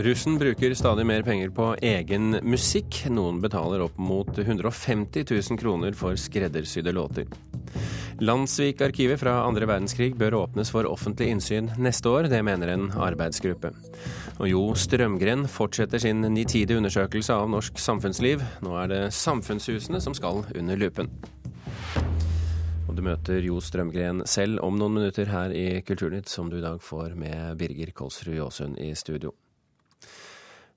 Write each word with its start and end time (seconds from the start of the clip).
Russen 0.00 0.38
bruker 0.38 0.74
stadig 0.74 1.06
mer 1.06 1.22
penger 1.22 1.50
på 1.52 1.74
egen 1.82 2.38
musikk. 2.42 3.02
Noen 3.12 3.36
betaler 3.42 3.82
opp 3.84 3.98
mot 4.00 4.38
150 4.38 5.26
000 5.28 5.58
kroner 5.60 5.92
for 5.92 6.16
skreddersydde 6.16 6.92
låter. 6.96 7.26
Landsvik-arkivet 8.24 9.20
fra 9.20 9.34
andre 9.44 9.68
verdenskrig 9.68 10.14
bør 10.16 10.38
åpnes 10.38 10.72
for 10.72 10.88
offentlig 10.88 11.28
innsyn 11.34 11.68
neste 11.76 12.08
år. 12.08 12.30
Det 12.32 12.40
mener 12.44 12.72
en 12.72 12.86
arbeidsgruppe. 12.96 13.74
Og 14.38 14.48
Jo 14.48 14.62
Strømgren 14.72 15.44
fortsetter 15.48 16.00
sin 16.00 16.24
nitide 16.32 16.80
undersøkelse 16.80 17.36
av 17.36 17.52
norsk 17.52 17.76
samfunnsliv. 17.76 18.40
Nå 18.64 18.78
er 18.80 18.88
det 18.94 19.02
samfunnshusene 19.18 20.00
som 20.00 20.16
skal 20.16 20.46
under 20.56 20.80
lupen. 20.80 21.12
Og 22.88 22.96
du 22.96 23.04
møter 23.04 23.44
Jo 23.44 23.60
Strømgren 23.60 24.24
selv 24.24 24.64
om 24.64 24.80
noen 24.80 24.96
minutter 24.96 25.28
her 25.28 25.52
i 25.52 25.84
Kulturnytt, 25.84 26.32
som 26.32 26.48
du 26.48 26.56
i 26.56 26.64
dag 26.64 26.80
får 26.80 27.12
med 27.20 27.60
Birger 27.60 27.92
Kolsrud 27.92 28.40
Jåsund 28.40 28.80
i 28.80 28.94
studio. 28.96 29.36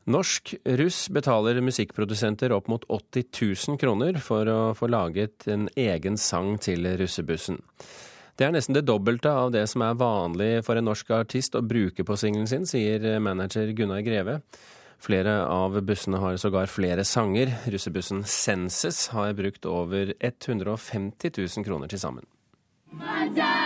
Norsk 0.04 0.56
russ 0.66 1.06
betaler 1.10 1.62
musikkprodusenter 1.64 2.52
opp 2.52 2.68
mot 2.68 2.84
80 2.90 3.24
000 3.68 3.80
kroner 3.80 4.18
for 4.20 4.50
å 4.52 4.60
få 4.76 4.90
laget 4.92 5.48
en 5.48 5.70
egen 5.80 6.18
sang 6.20 6.58
til 6.60 6.90
russebussen. 7.00 7.62
Det 8.36 8.48
er 8.48 8.52
nesten 8.52 8.76
det 8.76 8.84
dobbelte 8.90 9.32
av 9.32 9.54
det 9.54 9.64
som 9.72 9.86
er 9.86 9.96
vanlig 9.96 10.52
for 10.68 10.76
en 10.76 10.90
norsk 10.90 11.14
artist 11.16 11.56
å 11.56 11.64
bruke 11.64 12.04
på 12.04 12.18
singelen 12.20 12.50
sin, 12.50 12.68
sier 12.68 13.20
manager 13.24 13.72
Gunnar 13.78 14.04
Greve. 14.04 14.40
Flere 15.04 15.44
av 15.48 15.80
bussene 15.84 16.20
har 16.20 16.36
sågar 16.42 16.72
flere 16.72 17.04
sanger. 17.08 17.52
Russebussen 17.72 18.24
Senses 18.28 19.06
har 19.16 19.36
brukt 19.40 19.68
over 19.68 20.16
150 20.20 21.32
000 21.38 21.68
kroner 21.68 21.92
til 21.92 22.04
sammen. 22.04 22.28
Man 22.92 23.08
har 23.08 23.36
lagt 23.38 23.63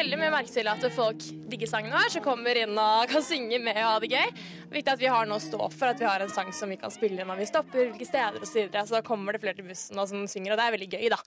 veldig 0.00 0.16
mye 0.16 0.32
merke 0.32 0.52
til 0.52 0.68
at 0.70 0.84
folk 0.94 1.24
digger 1.50 1.68
sangen 1.68 1.92
vår, 1.92 2.08
som 2.14 2.24
kommer 2.24 2.56
inn 2.56 2.78
og 2.78 3.10
kan 3.10 3.24
synge 3.24 3.58
med 3.60 3.76
og 3.76 3.84
ha 3.84 3.98
det 4.00 4.08
gøy. 4.14 4.30
Det 4.32 4.70
er 4.70 4.78
viktig 4.78 4.94
at 4.94 5.02
vi 5.02 5.10
har 5.12 5.28
noe 5.28 5.40
å 5.40 5.44
stå 5.44 5.60
for, 5.74 5.90
at 5.90 6.00
vi 6.00 6.08
har 6.08 6.24
en 6.24 6.32
sang 6.32 6.52
som 6.56 6.72
vi 6.72 6.78
kan 6.80 6.92
spille 6.94 7.26
når 7.26 7.42
vi 7.42 7.48
stopper 7.50 7.90
ulike 7.90 8.08
steder 8.08 8.40
osv. 8.40 8.48
Så, 8.48 8.62
videre. 8.62 8.86
så 8.88 8.96
da 8.96 9.02
kommer 9.04 9.36
det 9.36 9.42
flere 9.44 9.58
til 9.58 9.68
bussen 9.68 10.00
og 10.00 10.08
som 10.08 10.24
synger, 10.30 10.54
og 10.54 10.60
det 10.60 10.66
er 10.66 10.76
veldig 10.78 10.90
gøy, 10.96 11.08
da. 11.12 11.20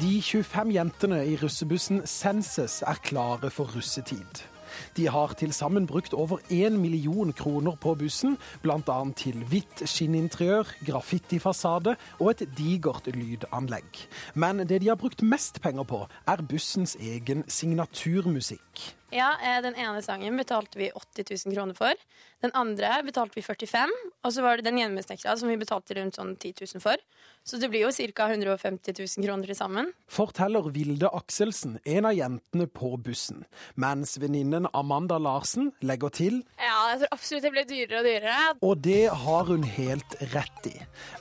De 0.00 0.14
25 0.24 0.72
jentene 0.72 1.18
i 1.28 1.36
russebussen 1.42 2.00
Senses 2.08 2.80
er 2.88 3.04
klare 3.04 3.52
for 3.52 3.68
russetid. 3.76 4.49
De 4.96 5.08
har 5.08 5.34
til 5.38 5.52
sammen 5.56 5.86
brukt 5.86 6.14
over 6.14 6.42
én 6.50 6.78
million 6.80 7.32
kroner 7.32 7.76
på 7.80 7.94
bussen, 7.94 8.36
bl.a. 8.62 8.98
til 9.16 9.44
hvitt 9.50 9.84
skinninteriør, 9.88 10.70
graffitifasade 10.86 11.96
og 12.18 12.30
et 12.30 12.46
digert 12.58 13.10
lydanlegg. 13.14 14.06
Men 14.34 14.64
det 14.68 14.80
de 14.82 14.92
har 14.92 15.00
brukt 15.00 15.22
mest 15.22 15.62
penger 15.62 15.88
på, 15.88 16.04
er 16.26 16.46
bussens 16.46 16.96
egen 17.00 17.44
signaturmusikk. 17.48 18.99
Ja, 19.10 19.34
eh, 19.42 19.60
Den 19.62 19.74
ene 19.74 20.02
sangen 20.02 20.36
betalte 20.36 20.78
vi 20.78 20.90
80 20.90 21.46
000 21.46 21.54
kroner 21.54 21.74
for. 21.74 21.94
Den 22.42 22.54
andre 22.54 23.02
betalte 23.04 23.34
vi 23.34 23.42
45 23.42 23.90
og 24.20 24.34
så 24.34 24.42
var 24.44 24.58
det 24.58 24.66
den 24.66 24.76
hjemmesnekra 24.76 25.32
som 25.40 25.48
vi 25.48 25.56
betalte 25.56 25.94
rundt 25.96 26.18
sånn 26.18 26.34
10 26.36 26.66
000 26.76 26.82
for. 26.84 27.00
Så 27.40 27.56
det 27.56 27.70
blir 27.72 27.86
jo 27.86 28.10
ca. 28.12 28.26
150 28.28 28.92
000 28.92 29.24
kroner 29.24 29.48
til 29.48 29.56
sammen. 29.56 29.86
Forteller 30.12 30.66
Vilde 30.74 31.08
Akselsen, 31.16 31.78
en 31.88 32.04
av 32.04 32.12
jentene 32.12 32.66
på 32.68 32.92
bussen. 33.00 33.46
Mens 33.80 34.18
venninnen 34.20 34.68
Amanda 34.76 35.16
Larsen 35.16 35.70
legger 35.80 36.12
til 36.12 36.36
Ja, 36.60 36.90
jeg 36.92 37.00
tror 37.00 37.14
absolutt 37.16 37.46
det 37.46 37.52
blir 37.54 37.68
dyrere 37.70 38.02
og 38.02 38.08
dyrere. 38.10 38.36
Og 38.60 38.82
det 38.84 39.06
har 39.22 39.48
hun 39.48 39.64
helt 39.64 40.16
rett 40.34 40.68
i. 40.68 40.74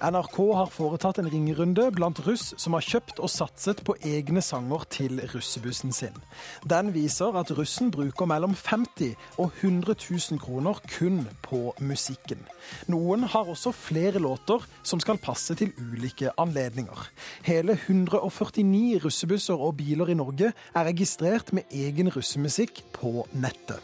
NRK 0.03 0.37
har 0.59 0.73
foretatt 0.75 1.21
en 1.23 1.31
ringerunde 1.31 1.87
blant 1.95 2.19
russ 2.27 2.51
som 2.59 2.75
har 2.75 2.83
kjøpt 2.83 3.23
og 3.23 3.31
satset 3.31 3.85
på 3.87 3.95
egne 4.03 4.43
sanger 4.43 4.83
til 4.91 5.23
russebussen 5.31 5.95
sin. 5.95 6.19
Den 6.67 6.91
viser 6.91 7.39
at 7.39 7.55
russen 7.55 7.78
bruker 7.87 8.27
mellom 8.27 8.51
50 8.51 9.15
og 9.39 9.53
100 9.61 9.95
000 9.95 10.41
kroner 10.43 10.81
kun 10.91 11.21
på 11.45 11.61
musikken. 11.79 12.43
Noen 12.91 13.23
har 13.23 13.47
også 13.47 13.71
flere 13.71 14.19
låter 14.19 14.65
som 14.83 14.99
skal 14.99 15.21
passe 15.23 15.55
til 15.55 15.71
ulike 15.79 16.33
anledninger. 16.35 17.07
Hele 17.47 17.79
149 17.79 18.99
russebusser 19.05 19.55
og 19.55 19.77
biler 19.79 20.11
i 20.11 20.19
Norge 20.19 20.51
er 20.51 20.89
registrert 20.91 21.53
med 21.55 21.71
egen 21.71 22.11
russemusikk 22.11 22.83
på 22.99 23.23
nettet. 23.31 23.79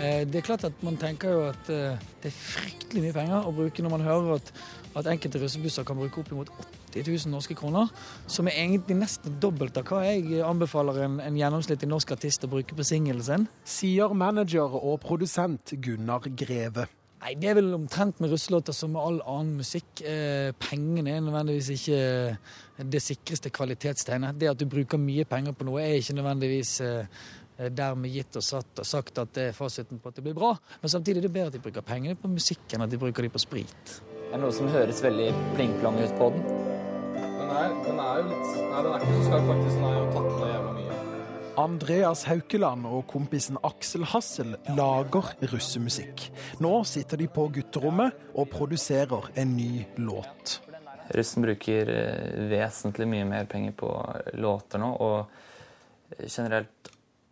Eh, 0.00 0.26
det 0.26 0.38
er 0.40 0.40
klart 0.40 0.64
at 0.64 0.72
Man 0.82 0.96
tenker 0.96 1.28
jo 1.28 1.40
at 1.50 1.68
eh, 1.68 1.98
det 2.22 2.30
er 2.30 2.36
fryktelig 2.36 3.02
mye 3.04 3.16
penger 3.16 3.46
å 3.46 3.52
bruke 3.52 3.82
når 3.84 3.92
man 3.92 4.04
hører 4.04 4.38
at, 4.38 4.52
at 4.96 5.10
enkelte 5.12 5.42
russebusser 5.42 5.84
kan 5.84 5.98
bruke 6.00 6.22
oppimot 6.22 6.48
80 6.90 7.06
000 7.26 7.34
norske 7.34 7.56
kroner. 7.58 7.90
Som 8.26 8.50
er 8.50 8.60
egentlig 8.60 8.98
nesten 9.00 9.38
dobbelt 9.42 9.78
av 9.80 9.88
hva 9.88 10.04
jeg 10.08 10.42
anbefaler 10.46 11.04
en, 11.06 11.18
en 11.24 11.38
gjennomsnittlig 11.38 11.90
norsk 11.90 12.16
artist 12.16 12.46
å 12.46 12.52
bruke 12.52 12.76
på 12.76 12.86
singelen 12.86 13.24
sin. 13.24 13.50
Sier 13.64 14.14
manager 14.14 14.80
og 14.80 14.98
produsent 15.04 15.76
Gunnar 15.80 16.26
Greve. 16.34 16.90
Nei, 17.20 17.34
Det 17.36 17.50
er 17.50 17.58
vel 17.58 17.74
omtrent 17.76 18.20
med 18.20 18.32
russelåter 18.32 18.72
som 18.72 18.94
med 18.94 19.02
all 19.02 19.18
annen 19.28 19.58
musikk. 19.60 20.00
Eh, 20.00 20.52
pengene 20.56 21.12
er 21.12 21.20
nødvendigvis 21.20 21.68
ikke 21.74 22.86
det 22.94 23.02
sikreste 23.04 23.52
kvalitetstegnet. 23.52 24.38
Det 24.40 24.48
at 24.48 24.60
du 24.60 24.64
bruker 24.64 24.98
mye 24.98 25.26
penger 25.28 25.52
på 25.52 25.68
noe, 25.68 25.82
er 25.82 26.00
ikke 26.00 26.16
nødvendigvis 26.16 26.72
eh, 26.80 27.26
dermed 27.68 28.08
gitt 28.08 28.36
og 28.40 28.64
og 28.80 28.86
sagt 28.86 29.18
at 29.18 29.34
det 29.36 29.50
er 29.50 29.52
fasiten 29.52 30.00
på 30.00 30.08
at 30.08 30.16
det 30.16 30.24
blir 30.24 30.38
bra. 30.38 30.54
Men 30.80 30.88
samtidig 30.88 31.20
er 31.20 31.28
det 31.28 31.32
bedre 31.32 31.52
at 31.52 31.58
de 31.58 31.60
bruker 31.60 31.84
pengene 31.84 32.16
på 32.16 32.28
musikk 32.32 32.72
enn 32.72 32.86
at 32.86 32.90
de 32.90 32.98
bruker 32.98 33.22
de 33.22 33.28
på 33.28 33.42
sprit. 33.42 34.00
Det 34.30 34.36
er 34.36 34.42
noe 34.44 34.54
som 34.54 34.68
høres 34.70 35.00
veldig 35.02 35.24
pling-plong 35.56 35.96
ut 35.98 36.12
på 36.14 36.26
den. 36.30 36.44
Den 37.16 37.48
er, 37.50 37.72
den 37.82 37.96
er 37.98 38.18
jo 38.20 38.28
litt 38.28 38.52
Nei, 38.60 38.82
den 38.86 38.92
er 38.92 39.02
ikke 39.02 39.14
så 39.16 39.24
skarp, 39.26 39.48
faktisk. 39.48 39.72
Den 39.74 39.86
er 39.88 39.96
jo 39.96 40.04
tatt 40.14 40.28
ned 40.28 40.52
jævla 40.52 40.74
mye. 40.76 40.98
Andreas 41.58 42.22
Haukeland 42.28 42.86
og 42.86 43.00
kompisen 43.10 43.58
Aksel 43.66 44.06
Hassel 44.12 44.54
lager 44.78 45.32
russemusikk. 45.50 46.28
Nå 46.62 46.70
sitter 46.86 47.18
de 47.18 47.26
på 47.26 47.48
gutterommet 47.56 48.22
og 48.38 48.46
produserer 48.54 49.26
en 49.42 49.56
ny 49.56 49.82
låt. 49.98 50.60
Russen 51.18 51.48
bruker 51.48 51.90
eh, 51.96 52.38
vesentlig 52.54 53.10
mye 53.10 53.26
mer 53.34 53.50
penger 53.50 53.74
på 53.82 53.90
låter 54.38 54.78
nå, 54.78 54.92
og 54.94 56.22
generelt 56.22 56.89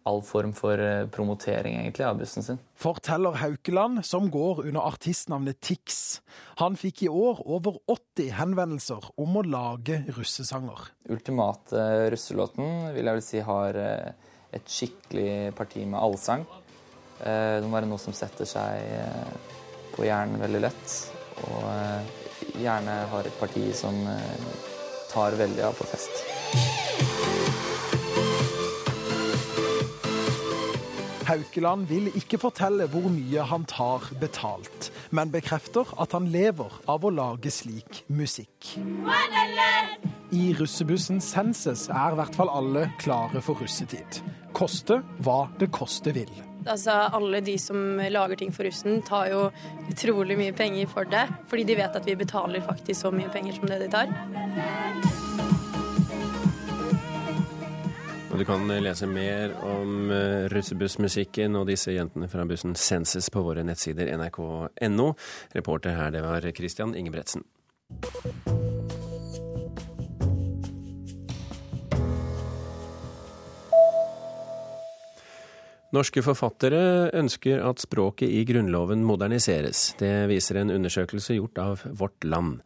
all 0.09 0.23
form 0.25 0.53
for 0.57 0.81
eh, 0.81 1.07
promotering 1.13 1.77
egentlig 1.81 2.07
av 2.07 2.19
bussen 2.19 2.43
sin. 2.43 2.61
Forteller 2.79 3.37
Haukeland, 3.43 4.05
som 4.07 4.31
går 4.31 4.65
under 4.67 4.81
artistnavnet 4.81 5.61
Tix. 5.61 6.21
Han 6.63 6.77
fikk 6.77 7.03
i 7.07 7.11
år 7.13 7.43
over 7.47 7.79
80 7.91 8.33
henvendelser 8.39 9.11
om 9.21 9.37
å 9.39 9.45
lage 9.45 10.01
russesanger. 10.17 10.89
Ultimate 11.13 11.85
russelåten 12.15 12.89
vil 12.97 13.05
jeg 13.05 13.19
vel 13.19 13.27
si 13.27 13.45
har 13.51 13.81
eh, 13.83 14.33
et 14.57 14.73
skikkelig 14.73 15.53
parti 15.59 15.85
med 15.85 16.01
allsang. 16.01 16.47
Eh, 17.21 17.59
det 17.59 17.67
må 17.67 17.77
være 17.77 17.91
noe 17.91 18.03
som 18.03 18.17
setter 18.17 18.49
seg 18.49 19.93
på 19.97 20.07
hjernen 20.07 20.41
veldig 20.41 20.65
lett. 20.65 20.99
Og 21.49 22.57
gjerne 22.59 22.95
har 23.13 23.29
et 23.29 23.39
parti 23.39 23.69
som 23.77 23.95
tar 25.13 25.39
veldig 25.39 25.69
av 25.69 25.79
på 25.79 25.87
fest. 25.87 27.38
Haukeland 31.29 31.91
vil 31.91 32.07
ikke 32.17 32.39
fortelle 32.41 32.87
hvor 32.89 33.11
mye 33.13 33.43
han 33.51 33.67
tar 33.69 34.07
betalt, 34.21 34.89
men 35.13 35.29
bekrefter 35.29 35.91
at 36.01 36.15
han 36.17 36.31
lever 36.33 36.73
av 36.89 37.05
å 37.05 37.11
lage 37.13 37.53
slik 37.53 38.03
musikk. 38.09 38.71
I 40.33 40.45
russebussen 40.57 41.21
Senses 41.21 41.87
er 41.93 42.17
i 42.17 42.19
hvert 42.23 42.39
fall 42.39 42.49
alle 42.49 42.87
klare 43.03 43.45
for 43.45 43.61
russetid. 43.61 44.23
Koste 44.57 45.03
hva 45.21 45.43
det 45.61 45.69
koste 45.69 46.17
vil. 46.17 46.33
Altså, 46.65 46.97
Alle 47.13 47.41
de 47.45 47.59
som 47.61 48.01
lager 48.09 48.41
ting 48.41 48.51
for 48.53 48.65
russen, 48.65 49.03
tar 49.05 49.29
jo 49.33 49.45
utrolig 49.93 50.37
mye 50.41 50.57
penger 50.57 50.89
for 50.89 51.09
det. 51.09 51.29
Fordi 51.49 51.69
de 51.69 51.77
vet 51.77 51.97
at 51.97 52.09
vi 52.09 52.17
betaler 52.17 52.65
faktisk 52.65 53.05
så 53.05 53.13
mye 53.13 53.29
penger 53.33 53.61
som 53.61 53.69
det 53.69 53.83
de 53.85 53.93
tar. 53.93 55.18
Du 58.39 58.45
kan 58.45 58.69
lese 58.69 59.07
mer 59.11 59.51
om 59.67 60.13
russebussmusikken 60.53 61.57
og 61.59 61.65
disse 61.73 61.91
jentene 61.91 62.29
fra 62.31 62.45
bussen 62.47 62.77
Senses 62.79 63.27
på 63.35 63.43
våre 63.43 63.65
nettsider 63.67 64.13
nrk.no. 64.15 65.09
Reporter 65.57 65.97
her, 65.99 66.13
det 66.15 66.23
var 66.23 66.47
Christian 66.55 66.95
Ingebretsen. 66.95 67.43
Norske 75.99 76.23
forfattere 76.23 77.09
ønsker 77.17 77.63
at 77.65 77.83
språket 77.83 78.31
i 78.31 78.45
Grunnloven 78.47 79.03
moderniseres. 79.09 79.95
Det 79.99 80.29
viser 80.31 80.61
en 80.61 80.75
undersøkelse 80.79 81.41
gjort 81.41 81.59
av 81.65 81.87
Vårt 81.97 82.29
Land. 82.29 82.61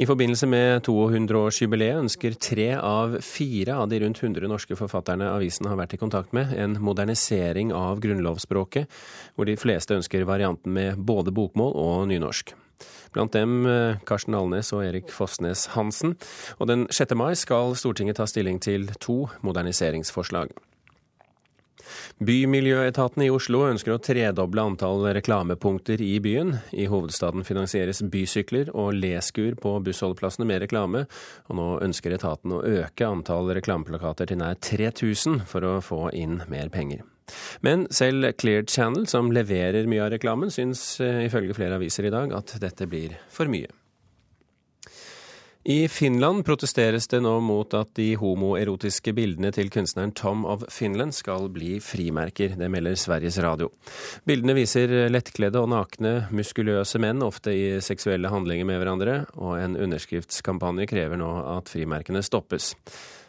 I 0.00 0.06
forbindelse 0.08 0.46
med 0.48 0.86
200-årsjubileet 0.86 1.98
ønsker 2.00 2.36
tre 2.40 2.70
av 2.72 3.18
fire 3.20 3.74
av 3.82 3.90
de 3.90 3.98
rundt 4.00 4.22
100 4.22 4.48
norske 4.48 4.78
forfatterne 4.78 5.26
avisen 5.28 5.68
har 5.68 5.76
vært 5.76 5.92
i 5.92 5.98
kontakt 6.00 6.32
med, 6.32 6.54
en 6.56 6.78
modernisering 6.80 7.74
av 7.76 8.00
grunnlovsspråket, 8.00 8.88
hvor 9.36 9.50
de 9.50 9.58
fleste 9.60 9.98
ønsker 9.98 10.24
varianten 10.24 10.72
med 10.72 11.02
både 11.04 11.34
bokmål 11.36 11.76
og 11.76 12.08
nynorsk. 12.08 12.54
Blant 13.12 13.36
dem 13.36 13.68
eh, 13.68 14.00
Karsten 14.08 14.38
Alnes 14.38 14.72
og 14.72 14.86
Erik 14.86 15.12
Fossnes 15.12 15.66
Hansen. 15.74 16.16
Og 16.56 16.70
den 16.70 16.86
6. 16.88 17.12
mai 17.20 17.34
skal 17.36 17.76
Stortinget 17.76 18.22
ta 18.22 18.28
stilling 18.30 18.56
til 18.62 18.88
to 19.04 19.26
moderniseringsforslag. 19.44 20.56
Bymiljøetaten 22.24 23.24
i 23.24 23.30
Oslo 23.32 23.64
ønsker 23.68 23.94
å 23.94 24.00
tredoble 24.02 24.64
antall 24.72 25.06
reklamepunkter 25.16 26.02
i 26.04 26.18
byen. 26.22 26.56
I 26.72 26.88
hovedstaden 26.92 27.46
finansieres 27.48 28.02
bysykler 28.12 28.72
og 28.74 28.94
leskur 28.98 29.56
på 29.60 29.76
bussholdeplassene 29.86 30.48
med 30.50 30.64
reklame, 30.66 31.06
og 31.48 31.58
nå 31.58 31.68
ønsker 31.86 32.16
etaten 32.16 32.56
å 32.56 32.64
øke 32.64 33.08
antall 33.08 33.52
reklameplakater 33.56 34.30
til 34.30 34.42
nær 34.42 34.60
3000 34.60 35.44
for 35.50 35.66
å 35.66 35.78
få 35.84 36.06
inn 36.16 36.42
mer 36.52 36.72
penger. 36.72 37.06
Men 37.60 37.86
selv 37.94 38.32
Clear 38.38 38.64
Channel, 38.66 39.06
som 39.06 39.30
leverer 39.34 39.88
mye 39.90 40.06
av 40.06 40.14
reklamen, 40.14 40.50
syns 40.50 40.82
eh, 41.04 41.24
ifølge 41.28 41.56
flere 41.58 41.78
aviser 41.78 42.08
i 42.08 42.14
dag 42.14 42.34
at 42.36 42.56
dette 42.62 42.90
blir 42.90 43.14
for 43.30 43.50
mye. 43.50 43.70
I 45.70 45.88
Finland 45.88 46.44
protesteres 46.44 47.06
det 47.08 47.20
nå 47.22 47.36
mot 47.46 47.74
at 47.78 47.92
de 47.94 48.08
homoerotiske 48.18 49.12
bildene 49.14 49.52
til 49.54 49.68
kunstneren 49.70 50.10
Tom 50.18 50.42
of 50.48 50.64
Finland 50.72 51.14
skal 51.14 51.46
bli 51.54 51.76
frimerker. 51.84 52.56
Det 52.58 52.66
melder 52.74 52.96
Sveriges 52.98 53.38
Radio. 53.38 53.68
Bildene 54.26 54.56
viser 54.58 54.90
lettkledde 55.12 55.62
og 55.62 55.70
nakne, 55.70 56.24
muskuløse 56.34 56.98
menn, 56.98 57.22
ofte 57.22 57.54
i 57.54 57.62
seksuelle 57.86 58.32
handlinger 58.34 58.66
med 58.66 58.82
hverandre, 58.82 59.16
og 59.38 59.60
en 59.60 59.78
underskriftskampanje 59.78 60.90
krever 60.90 61.22
nå 61.22 61.30
at 61.54 61.70
frimerkene 61.70 62.24
stoppes. 62.26 62.72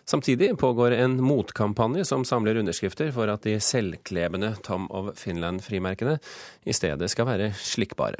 Samtidig 0.09 0.55
pågår 0.57 0.97
en 0.97 1.19
motkampanje 1.21 2.07
som 2.09 2.25
samler 2.25 2.57
underskrifter 2.63 3.13
for 3.13 3.29
at 3.29 3.45
de 3.45 3.59
selvklebende 3.61 4.55
Tom 4.65 4.89
of 4.89 5.13
Finland-frimerkene 5.21 6.17
i 6.65 6.73
stedet 6.73 7.13
skal 7.13 7.29
være 7.35 7.53
slikkbare. 7.53 8.17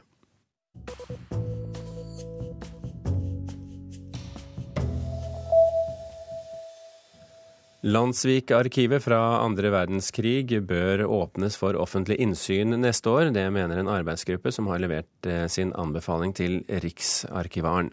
Landsvik-arkivet 7.82 9.02
fra 9.02 9.18
andre 9.42 9.72
verdenskrig 9.74 10.60
bør 10.70 11.02
åpnes 11.10 11.56
for 11.58 11.74
offentlig 11.82 12.20
innsyn 12.22 12.76
neste 12.78 13.10
år. 13.10 13.32
Det 13.34 13.48
mener 13.50 13.82
en 13.82 13.90
arbeidsgruppe 13.90 14.54
som 14.54 14.70
har 14.70 14.84
levert 14.84 15.26
eh, 15.26 15.48
sin 15.50 15.72
anbefaling 15.74 16.36
til 16.38 16.60
Riksarkivaren. 16.70 17.90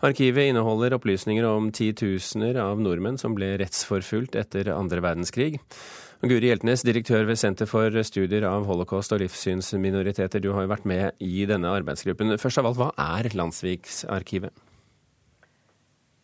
Arkivet 0.00 0.48
inneholder 0.48 0.96
opplysninger 0.96 1.44
om 1.44 1.68
titusener 1.68 2.56
av 2.64 2.80
nordmenn 2.80 3.20
som 3.20 3.36
ble 3.36 3.58
rettsforfulgt 3.60 4.40
etter 4.40 4.72
andre 4.72 5.04
verdenskrig. 5.04 5.60
Guri 6.24 6.48
Hjeltnes, 6.48 6.80
direktør 6.88 7.28
ved 7.28 7.36
Senter 7.36 7.68
for 7.68 7.92
studier 8.08 8.48
av 8.48 8.64
holocaust 8.64 9.12
og 9.12 9.20
livssynsminoriteter. 9.20 10.40
Du 10.40 10.54
har 10.56 10.64
jo 10.64 10.72
vært 10.72 10.88
med 10.88 11.12
i 11.20 11.44
denne 11.44 11.76
arbeidsgruppen. 11.76 12.38
Først 12.40 12.64
av 12.64 12.72
alt, 12.72 12.80
hva 12.80 12.94
er 13.20 13.34
Landsviksarkivet? 13.36 14.64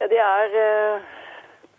Ja, 0.01 0.09
det 0.09 0.25
er 0.33 0.63
uh 0.63 1.19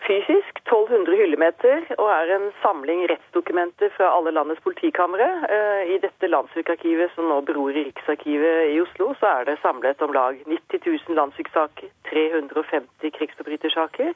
fysisk 0.03 0.59
1200 0.65 1.17
hyllemeter 1.19 1.85
og 1.97 2.07
er 2.11 2.31
en 2.35 2.49
samling 2.61 3.03
rettsdokumenter 3.11 3.91
fra 3.95 4.09
alle 4.17 4.33
landets 4.35 4.63
politikamre. 4.65 5.27
Eh, 5.47 5.93
I 5.95 5.99
dette 6.03 6.29
landssvikarkivet 6.29 7.13
som 7.15 7.29
nå 7.31 7.39
beror 7.47 7.71
i 7.71 7.85
Riksarkivet 7.87 8.73
i 8.73 8.79
Oslo, 8.83 9.13
så 9.19 9.31
er 9.39 9.49
det 9.49 9.61
samlet 9.61 10.01
om 10.03 10.15
lag 10.15 10.39
90 10.45 10.83
000 10.85 11.19
landssviksaker, 11.19 11.91
350 12.11 13.15
krigsforbrytersaker, 13.17 14.13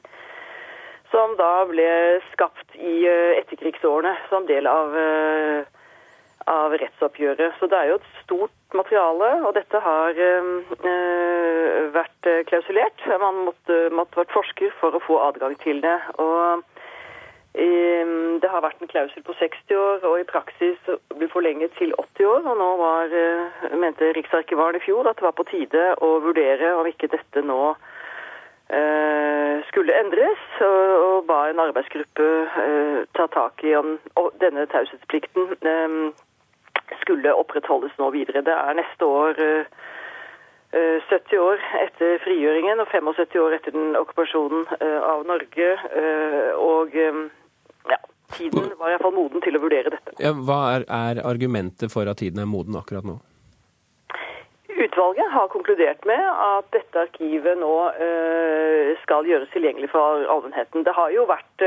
som 1.12 1.34
da 1.40 1.52
ble 1.70 1.90
skapt 2.32 2.76
i 2.76 3.00
eh, 3.08 3.38
etterkrigsårene 3.40 4.14
som 4.28 4.48
del 4.48 4.68
av 4.68 4.92
uh, 4.92 5.77
av 6.46 6.72
rettsoppgjøret. 6.80 7.58
Så 7.58 7.66
det 7.66 7.78
er 7.78 7.90
jo 7.92 7.98
et 8.00 8.08
stort 8.22 8.54
materiale, 8.76 9.30
og 9.46 9.54
dette 9.56 9.80
har 9.80 10.18
øh, 10.18 11.94
vært 11.94 12.28
eh, 12.28 12.44
klausulert. 12.48 13.06
Man 13.24 13.44
måtte, 13.48 13.88
måtte, 13.92 14.20
vært 14.20 14.34
forsker 14.36 14.74
for 14.80 14.96
å 14.96 15.04
få 15.04 15.20
adgang 15.28 15.56
til 15.64 15.82
det. 15.84 15.96
og 16.20 16.62
øh, 17.54 18.06
Det 18.42 18.50
har 18.52 18.64
vært 18.64 18.82
en 18.82 18.92
klausul 18.92 19.24
på 19.26 19.36
60 19.40 19.76
år, 19.76 20.08
og 20.08 20.20
i 20.20 20.28
praksis 20.28 20.78
ble 21.16 21.30
forlenget 21.32 21.74
til 21.78 21.94
80 21.96 22.32
år. 22.32 22.42
og 22.44 22.56
Nå 22.62 22.70
var, 22.82 23.14
øh, 23.22 23.78
mente 23.78 24.12
Riksarkivaren 24.16 24.80
i 24.80 24.84
fjor 24.84 25.08
at 25.08 25.20
det 25.20 25.28
var 25.28 25.36
på 25.38 25.48
tide 25.50 25.94
å 26.04 26.18
vurdere 26.24 26.76
om 26.78 26.88
ikke 26.88 27.12
dette 27.14 27.44
nå 27.44 27.76
skulle 29.64 29.94
endres, 29.96 30.42
og, 30.60 31.22
ba 31.24 31.38
en 31.48 31.60
arbeidsgruppe 31.62 32.26
ta 33.16 33.24
tak 33.32 33.64
i 33.64 33.72
denne 34.42 34.66
taushetsplikten 34.68 35.54
skulle 37.00 37.34
opprettholdes 37.34 37.94
nå 37.98 38.10
videre. 38.14 38.42
Det 38.46 38.54
er 38.54 38.76
neste 38.78 39.04
år 39.06 39.38
70 39.38 40.76
eh, 40.76 41.20
eh, 41.32 41.40
år 41.42 41.62
etter 41.82 42.18
frigjøringen 42.24 42.82
og 42.82 42.90
75 42.92 43.40
år 43.42 43.56
etter 43.56 43.76
den 43.76 43.96
okkupasjonen 43.98 44.66
eh, 44.80 44.98
av 45.00 45.24
Norge. 45.28 45.70
Og 46.58 46.98
ja, 46.98 48.00
tiden 48.36 48.72
var 48.80 48.92
iallfall 48.92 49.16
moden 49.16 49.44
til 49.44 49.56
å 49.56 49.62
vurdere 49.62 49.94
dette. 49.94 50.16
Ja, 50.22 50.34
hva 50.34 50.60
er, 50.76 50.86
er, 50.88 51.22
argumentet 51.28 51.92
for 51.94 52.08
at 52.10 52.20
tiden 52.20 52.42
er 52.42 52.50
moden 52.50 52.76
akkurat 52.78 53.08
nå? 53.08 53.18
Utvalget 54.78 55.32
har 55.34 55.48
konkludert 55.50 56.04
med 56.06 56.22
at 56.22 56.68
dette 56.70 57.00
arkivet 57.02 57.58
nå 57.58 57.72
skal 59.02 59.26
gjøres 59.26 59.50
tilgjengelig 59.50 59.88
for 59.90 60.22
allmennheten. 60.30 60.84
Det 60.86 60.94
har 60.94 61.10
jo 61.10 61.24
vært 61.26 61.64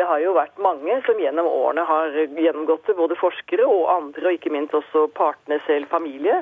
det 0.00 0.08
har 0.08 0.22
jo 0.22 0.32
vært 0.32 0.56
mange 0.64 0.94
som 1.04 1.18
gjennom 1.20 1.48
årene 1.50 1.84
har 1.84 2.14
gjennomgått 2.16 2.88
det, 2.88 2.96
både 2.96 3.18
forskere 3.20 3.66
og 3.68 3.88
andre, 3.92 4.30
og 4.30 4.36
ikke 4.38 4.52
minst 4.54 4.76
også 4.76 5.10
partene 5.12 5.60
selv, 5.66 5.90
familie. 5.92 6.40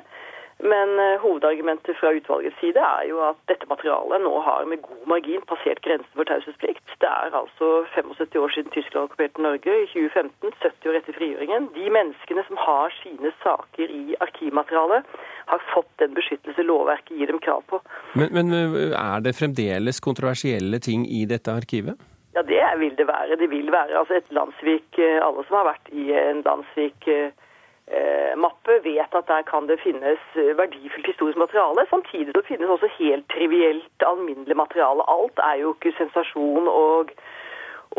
Men 0.58 0.90
uh, 0.98 1.20
hovedargumentet 1.22 1.94
fra 2.00 2.10
utvalgets 2.16 2.58
side 2.58 2.82
er 2.82 3.04
jo 3.06 3.20
at 3.22 3.38
dette 3.50 3.66
materialet 3.70 4.22
nå 4.24 4.32
har 4.42 4.66
med 4.66 4.82
god 4.82 5.04
margin 5.10 5.44
passert 5.46 5.78
grensen 5.84 6.18
for 6.18 6.26
taushetsplikt. 6.26 6.82
Det 7.02 7.10
er 7.10 7.34
altså 7.40 7.84
75 7.94 8.38
år 8.42 8.54
siden 8.54 8.74
Tyskland 8.74 9.06
okkuperte 9.06 9.42
Norge, 9.42 9.76
i 9.84 9.86
2015, 9.92 10.54
70 10.58 10.90
år 10.90 10.98
etter 10.98 11.18
frigjøringen. 11.18 11.70
De 11.78 11.86
menneskene 11.94 12.46
som 12.50 12.58
har 12.62 12.94
sine 12.98 13.34
saker 13.44 13.94
i 14.00 14.18
arkivmaterialet, 14.26 15.06
har 15.48 15.66
fått 15.70 15.90
den 16.02 16.14
beskyttelse 16.18 16.66
lovverket 16.66 17.14
gir 17.16 17.30
dem 17.30 17.38
krav 17.42 17.62
på. 17.70 17.78
Men, 18.18 18.34
men 18.34 18.54
eh, 18.58 18.94
er 18.98 19.22
det 19.24 19.38
fremdeles 19.38 20.02
kontroversielle 20.04 20.82
ting 20.82 21.06
i 21.06 21.22
dette 21.30 21.54
arkivet? 21.54 22.02
Ja, 22.38 22.42
det 22.42 22.78
vil 22.78 22.98
det 22.98 23.06
være. 23.06 23.36
Det 23.36 23.50
vil 23.50 23.72
være 23.72 23.98
altså 23.98 24.14
et 24.14 24.24
Landsvik 24.30 24.98
eh, 24.98 25.26
Alle 25.26 25.44
som 25.46 25.56
har 25.58 25.64
vært 25.72 25.88
i 25.90 26.12
en 26.14 26.42
Landsvik-mappe, 26.46 28.72
eh, 28.76 28.84
vet 28.84 29.14
at 29.20 29.28
der 29.32 29.42
kan 29.48 29.66
det 29.66 29.80
finnes 29.82 30.22
eh, 30.38 30.58
verdifullt 30.60 31.06
historisk 31.10 31.38
materiale. 31.42 31.86
Samtidig 31.90 32.30
så 32.36 32.42
finnes 32.46 32.70
også 32.70 32.88
helt 32.98 33.26
trivielt, 33.34 33.98
alminnelig 34.12 34.56
materiale. 34.56 35.02
Alt 35.16 35.38
er 35.50 35.56
jo 35.64 35.68
ikke 35.74 35.98
sensasjon 35.98 36.66
og, 36.68 37.06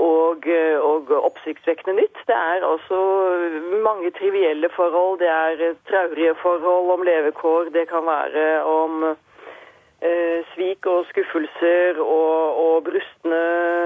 og, 0.07 0.37
og 0.91 1.03
oppsiktsvekkende 1.29 1.95
nytt. 1.99 2.17
Det 2.31 2.37
er 2.53 2.59
også 2.73 2.97
mange 3.89 4.09
trivielle 4.21 4.69
forhold. 4.79 5.13
Det 5.19 5.27
er 5.27 5.75
traurige 5.91 6.33
forhold 6.45 6.87
om 6.95 7.01
levekår. 7.11 7.63
Det 7.75 7.85
kan 7.91 8.03
være 8.07 8.45
om 8.63 8.91
eh, 10.05 10.45
svik 10.53 10.87
og 10.89 11.07
skuffelser 11.09 11.99
og, 12.03 12.59
og 12.63 12.75
brustne 12.87 13.39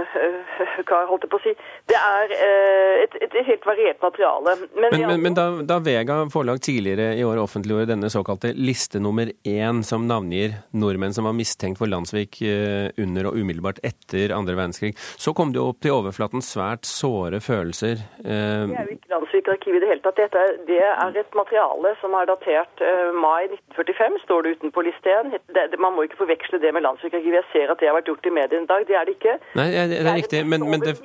eh, 0.03 0.83
kar, 0.89 1.07
holdt 1.09 1.25
jeg 1.25 1.33
på 1.33 1.39
å 1.39 1.43
si. 1.43 1.53
Det 1.89 1.97
er 1.99 2.35
eh, 2.37 3.03
et, 3.05 3.17
et, 3.25 3.39
helt 3.43 3.65
variert 3.67 4.03
materiale. 4.03 4.55
Men, 4.75 4.89
men, 4.93 5.07
men, 5.09 5.23
men 5.27 5.37
da, 5.37 5.47
da, 5.67 5.79
Vega 5.83 6.21
forlag 6.31 6.61
tidligere 6.63 7.17
i 7.19 7.25
år 7.27 7.41
offentliggjorde 7.43 7.91
denne 7.91 8.11
såkalte 8.13 8.53
liste 8.55 9.01
nummer 9.03 9.31
én, 9.43 9.81
som 9.83 10.07
navngir 10.07 10.55
nordmenn 10.71 11.15
som 11.15 11.27
var 11.27 11.35
mistenkt 11.37 11.81
for 11.81 11.91
landssvik 11.91 12.41
eh, 12.45 12.89
under 13.03 13.29
og 13.29 13.39
umiddelbart 13.39 13.81
etter 13.83 14.35
andre 14.35 14.55
verdenskrig, 14.59 14.93
så 15.19 15.33
kom 15.35 15.51
det 15.53 15.61
jo 15.61 15.69
opp 15.73 15.81
til 15.83 15.97
overflaten 15.97 16.43
svært 16.45 16.87
såre 16.87 17.41
følelser. 17.43 18.03
Eh, 18.23 18.69
det 18.69 18.79
er 18.79 18.91
jo 18.91 18.97
ikke 18.97 19.13
landssvikarkivet 19.15 19.79
i 19.79 19.83
det 19.83 19.91
hele 19.91 20.05
tatt. 20.05 20.21
Dette, 20.23 20.43
det 20.69 20.79
er 20.79 21.17
et 21.19 21.35
materiale 21.35 21.95
som 21.99 22.13
er 22.15 22.29
datert 22.29 22.83
eh, 22.85 23.11
mai 23.17 23.49
1945, 23.49 24.19
står 24.27 24.45
det 24.45 24.55
utenpå 24.57 24.85
liste 24.85 25.15
1. 25.19 25.33
Det, 25.49 25.67
det, 25.73 25.81
man 25.81 25.95
må 25.97 26.02
ikke 26.07 26.21
forveksle 26.21 26.59
det 26.61 26.73
med 26.75 26.85
Landsvikarkivet. 26.85 27.41
Jeg 27.41 27.49
ser 27.51 27.73
at 27.73 27.81
det 27.81 27.89
har 27.89 27.97
vært 27.97 28.11
gjort 28.11 28.29
i 28.29 28.33
mediene 28.33 28.67
i 28.67 28.71
dag. 28.71 28.87
Det 28.87 28.97
er 28.99 29.09
det 29.09 29.17
ikke. 29.17 29.35
Nei, 29.59 29.67
det 29.71 29.81
er, 29.81 29.87
det 29.93 30.01
er 30.03 30.19
riktig, 30.21 30.45
men, 30.47 30.69
men 30.69 30.85
det... 30.85 30.97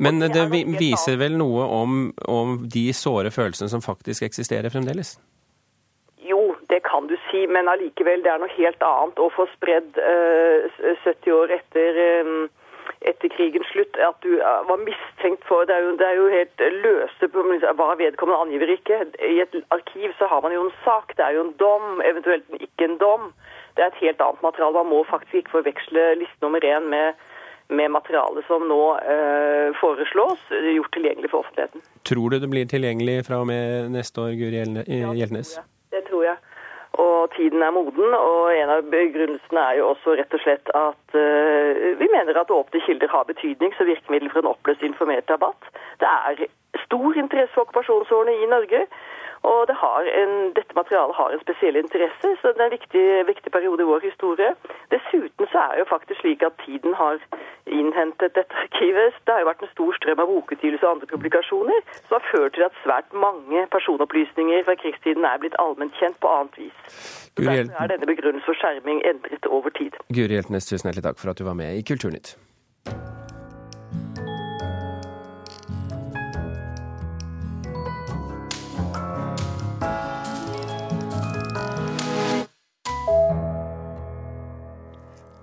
Men 0.00 0.16
det, 0.20 0.30
det 0.32 0.62
viser 0.80 1.18
vel 1.20 1.34
noe 1.36 1.66
om, 1.76 1.98
om, 2.24 2.54
de 2.72 2.86
såre 2.96 3.28
følelsene 3.30 3.68
som 3.68 3.82
faktisk 3.84 4.24
eksisterer 4.24 4.72
fremdeles? 4.72 5.18
Jo, 6.24 6.54
det 6.72 6.80
kan 6.86 7.04
du 7.10 7.18
si, 7.28 7.42
men 7.46 7.68
allikevel, 7.68 8.24
det 8.24 8.32
er 8.32 8.40
noe 8.40 8.54
helt 8.56 8.80
annet 8.80 9.20
å 9.20 9.28
få 9.36 9.44
spredd 9.52 10.00
uh, 10.00 10.72
eh, 10.88 11.04
70 11.04 11.36
år 11.36 11.52
etter 11.58 12.00
um, 12.24 12.48
etter 13.06 13.32
krigens 13.32 13.68
slutt 13.72 13.96
at 14.02 14.18
du 14.24 14.34
var 14.40 14.80
mistenkt 14.82 15.44
for 15.48 15.64
Det 15.68 15.74
er 15.76 15.84
jo, 15.86 15.92
det 16.00 16.06
er 16.06 16.16
jo 16.18 16.26
helt 16.32 16.64
løse 16.84 17.28
hva 17.32 17.94
vedkommende 17.96 18.40
angiver 18.44 18.72
ikke. 18.74 18.98
I 19.24 19.40
et 19.44 19.56
arkiv 19.70 20.12
så 20.18 20.28
har 20.28 20.42
man 20.44 20.52
jo 20.52 20.66
en 20.66 20.76
sak, 20.84 21.14
det 21.16 21.24
er 21.24 21.38
jo 21.38 21.46
en 21.46 21.54
dom, 21.62 22.02
eventuelt 22.04 22.44
ikke 22.60 22.90
en 22.90 22.98
dom. 23.00 23.30
Det 23.76 23.84
er 23.84 23.92
et 23.92 24.02
helt 24.04 24.22
annet 24.26 24.42
materiale. 24.42 24.76
Man 24.82 24.92
må 24.92 25.02
faktisk 25.08 25.42
ikke 25.42 25.56
forveksle 25.58 26.06
liste 26.20 26.44
nummer 26.44 26.64
én 26.66 26.88
med, 26.92 27.18
med 27.68 27.92
materialet 27.96 28.46
som 28.48 28.66
nå 28.68 28.82
eh, 28.98 29.70
foreslås 29.80 30.46
gjort 30.50 30.92
tilgjengelig 30.96 31.32
for 31.32 31.44
offentligheten. 31.44 31.84
Tror 32.08 32.30
du 32.30 32.38
det 32.42 32.50
blir 32.50 32.70
tilgjengelig 32.70 33.24
fra 33.28 33.42
og 33.42 33.50
med 33.52 33.90
neste 33.94 34.26
år, 34.26 34.36
Guri 34.40 34.64
Hjeltnes? 35.18 35.56
Ja, 35.56 35.66
det 35.66 35.66
tror 35.66 35.66
jeg. 35.66 35.96
Det 36.00 36.06
tror 36.10 36.24
jeg. 36.30 36.38
og 36.92 37.30
tiden 37.36 37.62
er 37.62 37.70
moden. 37.70 38.14
Og 38.14 38.50
en 38.56 38.72
av 38.74 38.88
begrunnelsene 38.92 39.62
er 39.68 39.78
jo 39.78 39.90
også 39.92 40.16
rett 40.18 40.34
og 40.36 40.42
slett 40.44 40.72
at 40.74 41.16
uh, 41.16 41.86
vi 42.00 42.08
mener 42.14 42.40
at 42.40 42.54
åpne 42.54 42.82
kilder 42.86 43.12
har 43.14 43.28
betydning 43.30 43.74
som 43.76 43.88
virkemiddel 43.90 44.32
for 44.32 44.42
en 44.42 44.52
oppløst 44.52 44.82
informert 44.86 45.28
debatt. 45.30 45.70
Det 46.02 46.10
er 46.10 46.46
stor 46.86 47.22
interesse 47.22 47.54
for 47.54 47.66
okkupasjonsårene 47.66 48.36
i 48.42 48.50
Norge. 48.50 48.84
Og 49.42 49.60
det 49.68 49.76
en, 50.22 50.32
dette 50.58 50.74
materialet 50.76 51.16
har 51.16 51.32
en 51.32 51.40
spesiell 51.40 51.76
interesse, 51.76 52.28
så 52.40 52.52
det 52.52 52.60
er 52.60 52.68
en 52.68 52.76
viktig, 52.78 53.04
viktig, 53.26 53.52
periode 53.52 53.82
i 53.82 53.88
vår 53.92 54.02
historie. 54.04 54.50
Dessuten 54.92 55.48
så 55.52 55.58
er 55.64 55.70
det 55.72 55.82
jo 55.82 55.92
faktisk 55.94 56.20
slik 56.20 56.42
at 56.42 56.58
tiden 56.66 56.94
har 56.94 57.16
innhentet 57.66 58.34
dette 58.36 58.54
arkivet. 58.64 59.16
Det 59.24 59.32
har 59.32 59.40
jo 59.40 59.50
vært 59.50 59.64
en 59.64 59.72
stor 59.72 59.96
strøm 59.96 60.20
av 60.24 60.28
bokutgivelser 60.32 60.86
og 60.86 60.92
andre 60.94 61.08
publikasjoner 61.14 61.80
som 61.94 62.18
har 62.18 62.28
ført 62.32 62.52
til 62.58 62.66
at 62.68 62.76
svært 62.84 63.08
mange 63.26 63.64
personopplysninger 63.76 64.64
fra 64.68 64.76
krigstiden 64.82 65.24
er 65.24 65.40
blitt 65.40 65.56
allment 65.64 65.96
kjent 66.00 66.20
på 66.20 66.34
annet 66.36 66.60
vis. 66.60 66.84
Så 66.92 67.40
Derfor 67.40 67.84
er 67.84 67.94
denne 67.94 68.10
begrunnelsen 68.12 68.48
for 68.48 68.60
skjerming 68.60 69.00
endret 69.08 69.48
over 69.48 69.72
tid. 69.80 69.96
Guri 70.12 70.36
Hjeltnes, 70.36 70.68
tusen 70.68 70.90
hjertelig 70.90 71.08
takk 71.08 71.22
for 71.22 71.32
at 71.32 71.40
du 71.40 71.48
var 71.48 71.56
med 71.56 71.80
i 71.80 71.86
Kulturnytt. 71.86 72.36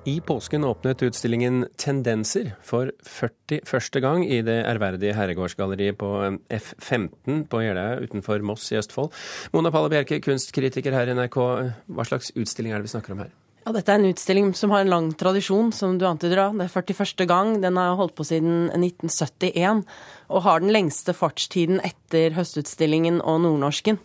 I 0.08 0.22
påsken 0.22 0.64
åpnet 0.64 1.02
utstillingen 1.04 1.66
Tendenser 1.76 2.54
for 2.64 2.94
41. 3.04 4.00
gang 4.00 4.22
i 4.24 4.38
det 4.40 4.62
ærverdige 4.64 5.12
herregårdsgalleriet 5.18 5.98
på 6.00 6.12
F15 6.48 7.42
på 7.52 7.60
Jeløya 7.66 7.98
utenfor 8.06 8.40
Moss 8.40 8.70
i 8.72 8.78
Østfold. 8.80 9.12
Mona 9.52 9.68
Palle 9.76 9.92
Bjerke, 9.92 10.22
kunstkritiker 10.24 10.96
her 10.96 11.12
i 11.12 11.18
NRK. 11.18 11.36
Hva 11.92 12.06
slags 12.08 12.32
utstilling 12.40 12.72
er 12.72 12.80
det 12.80 12.88
vi 12.88 12.94
snakker 12.94 13.18
om 13.18 13.26
her? 13.26 13.34
Ja, 13.66 13.74
Dette 13.76 13.92
er 13.92 14.00
en 14.00 14.08
utstilling 14.08 14.54
som 14.56 14.72
har 14.72 14.86
en 14.86 14.94
lang 14.94 15.12
tradisjon, 15.20 15.74
som 15.76 16.00
du 16.00 16.08
antyder. 16.08 16.40
da. 16.40 16.48
Det 16.56 16.70
er 16.70 16.88
41. 16.88 17.28
gang. 17.28 17.58
Den 17.60 17.76
har 17.76 18.00
holdt 18.00 18.16
på 18.16 18.24
siden 18.32 18.70
1971, 18.80 19.84
og 20.32 20.48
har 20.48 20.64
den 20.64 20.72
lengste 20.72 21.12
fartstiden 21.12 21.84
etter 21.84 22.32
Høstutstillingen 22.40 23.20
og 23.20 23.44
Nordnorsken. 23.44 24.00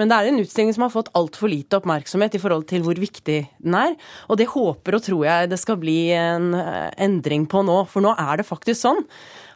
Men 0.00 0.10
det 0.10 0.18
er 0.18 0.30
en 0.30 0.40
utstilling 0.42 0.72
som 0.76 0.86
har 0.86 0.94
fått 0.94 1.12
altfor 1.18 1.52
lite 1.52 1.78
oppmerksomhet 1.80 2.36
i 2.36 2.42
forhold 2.42 2.66
til 2.70 2.84
hvor 2.86 2.98
viktig 2.98 3.38
den 3.62 3.78
er. 3.78 3.94
Og 4.28 4.40
det 4.40 4.50
håper 4.52 4.98
og 4.98 5.04
tror 5.04 5.26
jeg 5.28 5.52
det 5.52 5.60
skal 5.60 5.80
bli 5.82 5.98
en 6.16 6.52
eh, 6.58 6.90
endring 7.04 7.46
på 7.50 7.64
nå. 7.66 7.82
For 7.92 8.04
nå 8.04 8.14
er 8.16 8.40
det 8.40 8.48
faktisk 8.48 8.80
sånn 8.82 9.04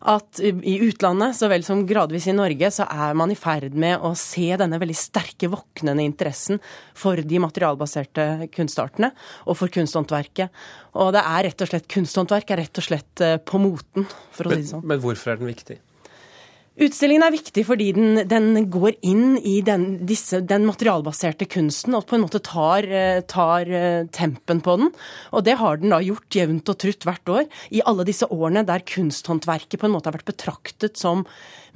at 0.07 0.38
i 0.43 0.76
utlandet 0.87 1.35
så 1.35 1.49
vel 1.50 1.64
som 1.66 1.81
gradvis 1.88 2.28
i 2.31 2.35
Norge, 2.37 2.69
så 2.71 2.85
er 2.87 3.16
man 3.19 3.33
i 3.33 3.38
ferd 3.38 3.75
med 3.75 4.02
å 4.05 4.12
se 4.19 4.52
denne 4.59 4.78
veldig 4.78 4.97
sterke 4.97 5.49
våknende 5.50 6.05
interessen 6.05 6.61
for 6.97 7.19
de 7.19 7.40
materialbaserte 7.43 8.47
kunstartene 8.55 9.11
og 9.47 9.59
for 9.59 9.73
kunsthåndverket. 9.73 10.52
Og 11.00 11.11
det 11.16 11.25
er 11.25 11.49
rett 11.49 11.64
og 11.64 11.73
slett 11.73 11.90
kunsthåndverk 11.90 12.52
er 12.52 12.62
rett 12.64 12.83
og 12.83 12.87
slett 12.87 13.25
eh, 13.25 13.38
på 13.43 13.61
moten, 13.62 14.07
for 14.37 14.47
å 14.47 14.52
men, 14.52 14.62
si 14.62 14.69
det 14.69 14.75
sånn. 14.76 14.87
Men 14.93 15.02
hvorfor 15.02 15.35
er 15.35 15.43
den 15.43 15.50
viktig? 15.50 15.81
Utstillingen 16.76 17.25
er 17.25 17.33
viktig 17.33 17.62
fordi 17.64 17.87
den, 17.97 18.18
den 18.28 18.66
går 18.68 18.99
inn 19.09 19.38
i 19.40 19.62
den, 19.64 19.87
disse, 20.04 20.42
den, 20.45 20.66
materialbaserte 20.68 21.47
kunsten 21.49 21.97
og 21.97 22.04
på 22.09 22.18
en 22.18 22.25
måte 22.26 22.42
tar, 22.45 22.85
eh, 22.85 23.23
tar, 23.25 23.64
eh, 23.64 24.02
tempen 24.12 24.61
på 24.61 24.75
den. 24.76 24.90
Og 25.33 25.47
det 25.47 25.54
har 25.56 25.80
den 25.80 25.95
da 25.95 26.02
gjort 26.04 26.37
jevnt 26.37 26.68
og 26.68 26.76
trutt 26.83 27.06
hvert 27.09 27.33
år 27.33 27.47
i 27.73 27.80
alle 27.80 28.04
disse 28.04 28.28
årene 28.28 28.66
der 28.68 28.85
kunsthåndverket 28.85 29.80
på 29.80 29.88
en 29.88 29.95
måte 29.95 30.11
har 30.11 30.18
vært 30.18 30.28
betraktet 30.28 31.00
som 31.00 31.25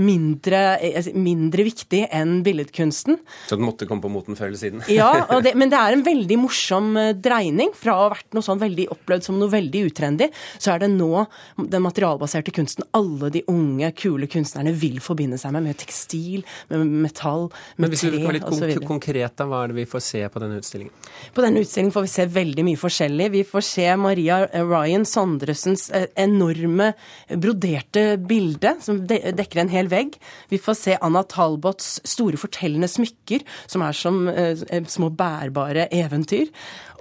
mindre, 0.01 0.77
eh, 0.85 1.09
mindre 1.17 1.65
viktig 1.65 2.03
enn 2.13 2.43
billedkunsten. 2.45 3.17
Så 3.49 3.57
den 3.57 3.65
måtte 3.65 3.89
komme 3.89 4.05
på 4.05 4.13
moten 4.13 4.37
før 4.37 4.51
eller 4.51 4.61
siden? 4.61 4.85
ja, 4.93 5.41
det, 5.45 5.55
men 5.57 5.73
det 5.73 5.81
er 5.81 5.97
en 5.97 6.05
veldig 6.05 6.41
morsom 6.45 6.93
dreining. 7.17 7.73
Fra 7.73 7.97
å 7.97 8.05
ha 8.05 8.13
vært 8.19 8.37
noe 8.37 8.45
sånn 8.45 8.61
veldig 8.61 8.91
opplevd 8.93 9.31
som 9.31 9.41
noe 9.41 9.49
veldig 9.49 9.87
utrendy, 9.89 10.29
så 10.61 10.75
er 10.75 10.85
det 10.85 10.93
nå 10.93 11.25
den 11.57 11.89
materialbaserte 11.89 12.53
kunsten 12.53 12.85
alle 12.93 13.33
de 13.33 13.47
unge, 13.49 13.95
kule 13.97 14.29
kunstnerne 14.29 14.77
vil 14.77 14.90
vil 14.91 15.01
forbinde 15.05 15.39
seg 15.41 15.55
med, 15.57 15.69
med 15.71 15.79
tekstil, 15.81 16.45
med 16.71 16.95
metall, 17.07 17.49
med 17.81 17.95
tre 17.95 18.11
osv. 18.11 18.17
Hvis 18.17 18.59
du 18.59 18.65
være 18.65 18.73
litt 18.75 18.89
konkret, 18.89 19.37
da, 19.39 19.47
hva 19.49 19.65
er 19.65 19.73
det 19.73 19.79
vi 19.81 19.87
får 19.91 20.05
se 20.05 20.23
på 20.33 20.43
denne 20.43 20.61
utstillingen? 20.61 21.09
På 21.37 21.45
denne 21.45 21.63
utstillingen 21.65 21.95
får 21.95 22.07
vi 22.07 22.13
se 22.15 22.27
veldig 22.37 22.67
mye 22.67 22.81
forskjellig. 22.81 23.31
Vi 23.37 23.45
får 23.49 23.67
se 23.71 23.87
Maria 24.01 24.41
Ryan 24.55 25.07
Sondresens 25.09 25.89
eh, 25.97 26.09
enorme 26.21 26.93
broderte 27.31 28.05
bilde, 28.21 28.77
som 28.85 29.03
dekker 29.07 29.65
en 29.65 29.73
hel 29.73 29.91
vegg. 29.93 30.17
Vi 30.51 30.61
får 30.61 30.79
se 30.79 30.99
Anna 31.01 31.23
Talbots 31.29 31.99
store 32.09 32.41
fortellende 32.41 32.91
smykker, 32.91 33.45
som 33.71 33.85
er 33.87 33.97
som 33.97 34.23
eh, 34.31 34.65
små 34.91 35.13
bærbare 35.15 35.89
eventyr. 35.95 36.51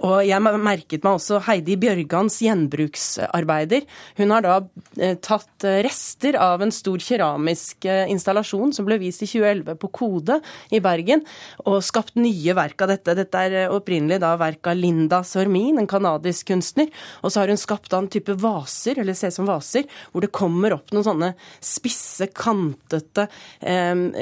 Og 0.06 0.22
jeg 0.24 0.40
merket 0.40 1.04
meg 1.04 1.18
også 1.18 1.40
Heidi 1.44 1.76
Bjørgans 1.80 2.38
gjenbruksarbeider. 2.40 3.84
Hun 4.16 4.32
har 4.32 4.44
da 4.44 4.54
eh, 4.96 5.16
tatt 5.20 5.66
eh, 5.68 5.82
rester 5.84 6.38
av 6.40 6.64
en 6.64 6.72
stor 6.72 7.02
keramisk 7.04 7.84
eh, 7.84 8.06
installasjon 8.12 8.72
som 8.76 8.88
ble 8.88 8.96
vist 9.02 9.24
i 9.26 9.28
2011 9.28 9.76
på 9.82 9.90
Kode 10.00 10.38
i 10.72 10.80
Bergen, 10.80 11.24
og 11.66 11.82
skapt 11.84 12.16
nye 12.16 12.54
verk 12.56 12.80
av 12.80 12.94
dette. 12.94 13.16
Dette 13.18 13.44
er 13.44 13.74
opprinnelig 13.74 14.22
da 14.22 14.32
verk 14.40 14.70
av 14.72 14.80
Linda 14.80 15.20
Sormin, 15.26 15.78
en 15.82 15.90
canadisk 15.90 16.48
kunstner. 16.48 16.88
Og 17.20 17.34
så 17.34 17.42
har 17.42 17.52
hun 17.52 17.60
skapt 17.60 17.92
en 17.96 18.08
type 18.10 18.38
vaser, 18.40 19.02
eller 19.02 19.18
ser 19.18 19.34
som 19.36 19.48
vaser, 19.50 19.84
hvor 20.14 20.24
det 20.24 20.32
kommer 20.32 20.78
opp 20.78 20.94
noen 20.94 21.06
sånne 21.10 21.32
spisse, 21.64 22.30
kantete, 22.36 23.26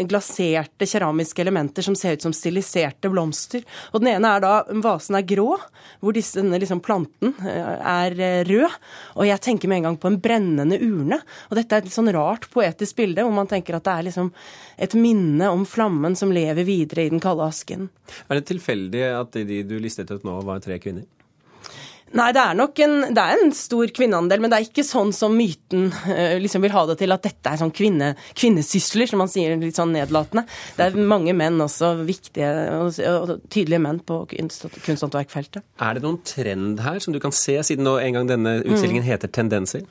glaserte 0.09 0.87
keramiske 0.89 1.43
elementer 1.43 1.85
som 1.85 1.95
ser 1.99 2.17
ut 2.17 2.25
som 2.25 2.35
stiliserte 2.35 3.11
blomster. 3.13 3.63
Og 3.93 4.03
den 4.03 4.17
ene 4.17 4.35
er 4.35 4.43
da 4.43 4.55
Vasen 4.83 5.17
er 5.19 5.27
grå, 5.29 5.53
hvor 6.01 6.17
disse, 6.17 6.39
denne 6.41 6.61
liksom 6.61 6.83
planten 6.85 7.35
eh, 7.43 7.75
er 7.79 8.17
eh, 8.17 8.41
rød. 8.49 8.79
Og 9.19 9.29
jeg 9.29 9.43
tenker 9.45 9.71
med 9.71 9.81
en 9.81 9.91
gang 9.91 10.01
på 10.01 10.11
en 10.11 10.21
brennende 10.23 10.79
urne. 10.81 11.21
Og 11.51 11.59
dette 11.59 11.77
er 11.77 11.87
et 11.87 11.95
sånn 11.95 12.13
rart 12.15 12.49
poetisk 12.53 13.01
bilde, 13.01 13.25
hvor 13.27 13.35
man 13.35 13.51
tenker 13.51 13.79
at 13.79 13.87
det 13.89 13.95
er 13.95 14.09
liksom 14.11 14.33
et 14.79 14.97
minne 14.99 15.53
om 15.53 15.67
flammen 15.69 16.17
som 16.19 16.33
lever 16.35 16.67
videre 16.69 17.07
i 17.07 17.13
den 17.13 17.23
kalde 17.23 17.47
asken. 17.49 17.89
Er 18.29 18.41
det 18.41 18.49
tilfeldig 18.51 19.05
at 19.13 19.39
de 19.49 19.63
du 19.69 19.79
listet 19.83 20.11
ut 20.13 20.27
nå, 20.27 20.41
var 20.47 20.63
tre 20.65 20.81
kvinner? 20.83 21.07
Nei, 22.17 22.29
det 22.33 22.41
er 22.41 22.57
nok 22.57 22.79
en, 22.85 22.95
det 23.17 23.25
er 23.25 23.43
en 23.43 23.53
stor 23.57 23.91
kvinneandel, 23.95 24.41
men 24.41 24.53
det 24.53 24.59
er 24.59 24.69
ikke 24.69 24.85
sånn 24.87 25.11
som 25.17 25.35
myten 25.37 25.91
uh, 25.93 26.39
liksom 26.41 26.65
vil 26.65 26.73
ha 26.73 26.85
det 26.89 26.99
til, 27.03 27.13
at 27.13 27.27
dette 27.27 27.53
er 27.53 27.61
sånn 27.61 27.75
kvinne, 27.75 28.15
kvinnesysler, 28.39 29.11
som 29.11 29.21
man 29.23 29.31
sier 29.33 29.57
litt 29.61 29.79
sånn 29.79 29.93
nedlatende. 29.97 30.47
Det 30.79 30.89
er 30.89 30.99
mange 31.13 31.35
menn 31.37 31.61
også, 31.65 31.95
viktige 32.09 32.49
og, 32.79 32.97
og 33.13 33.35
tydelige 33.53 33.83
menn 33.85 34.01
på 34.09 34.23
kunsthåndverkfeltet. 34.31 35.65
Er 35.85 35.99
det 35.99 36.07
noen 36.07 36.21
trend 36.27 36.83
her 36.85 37.03
som 37.05 37.17
du 37.17 37.21
kan 37.23 37.35
se, 37.35 37.59
siden 37.67 37.87
nå 37.89 37.99
en 38.01 38.17
gang 38.17 38.33
denne 38.33 38.59
utstillingen 38.63 39.05
mm. 39.05 39.11
heter 39.11 39.33
Tendenser? 39.33 39.85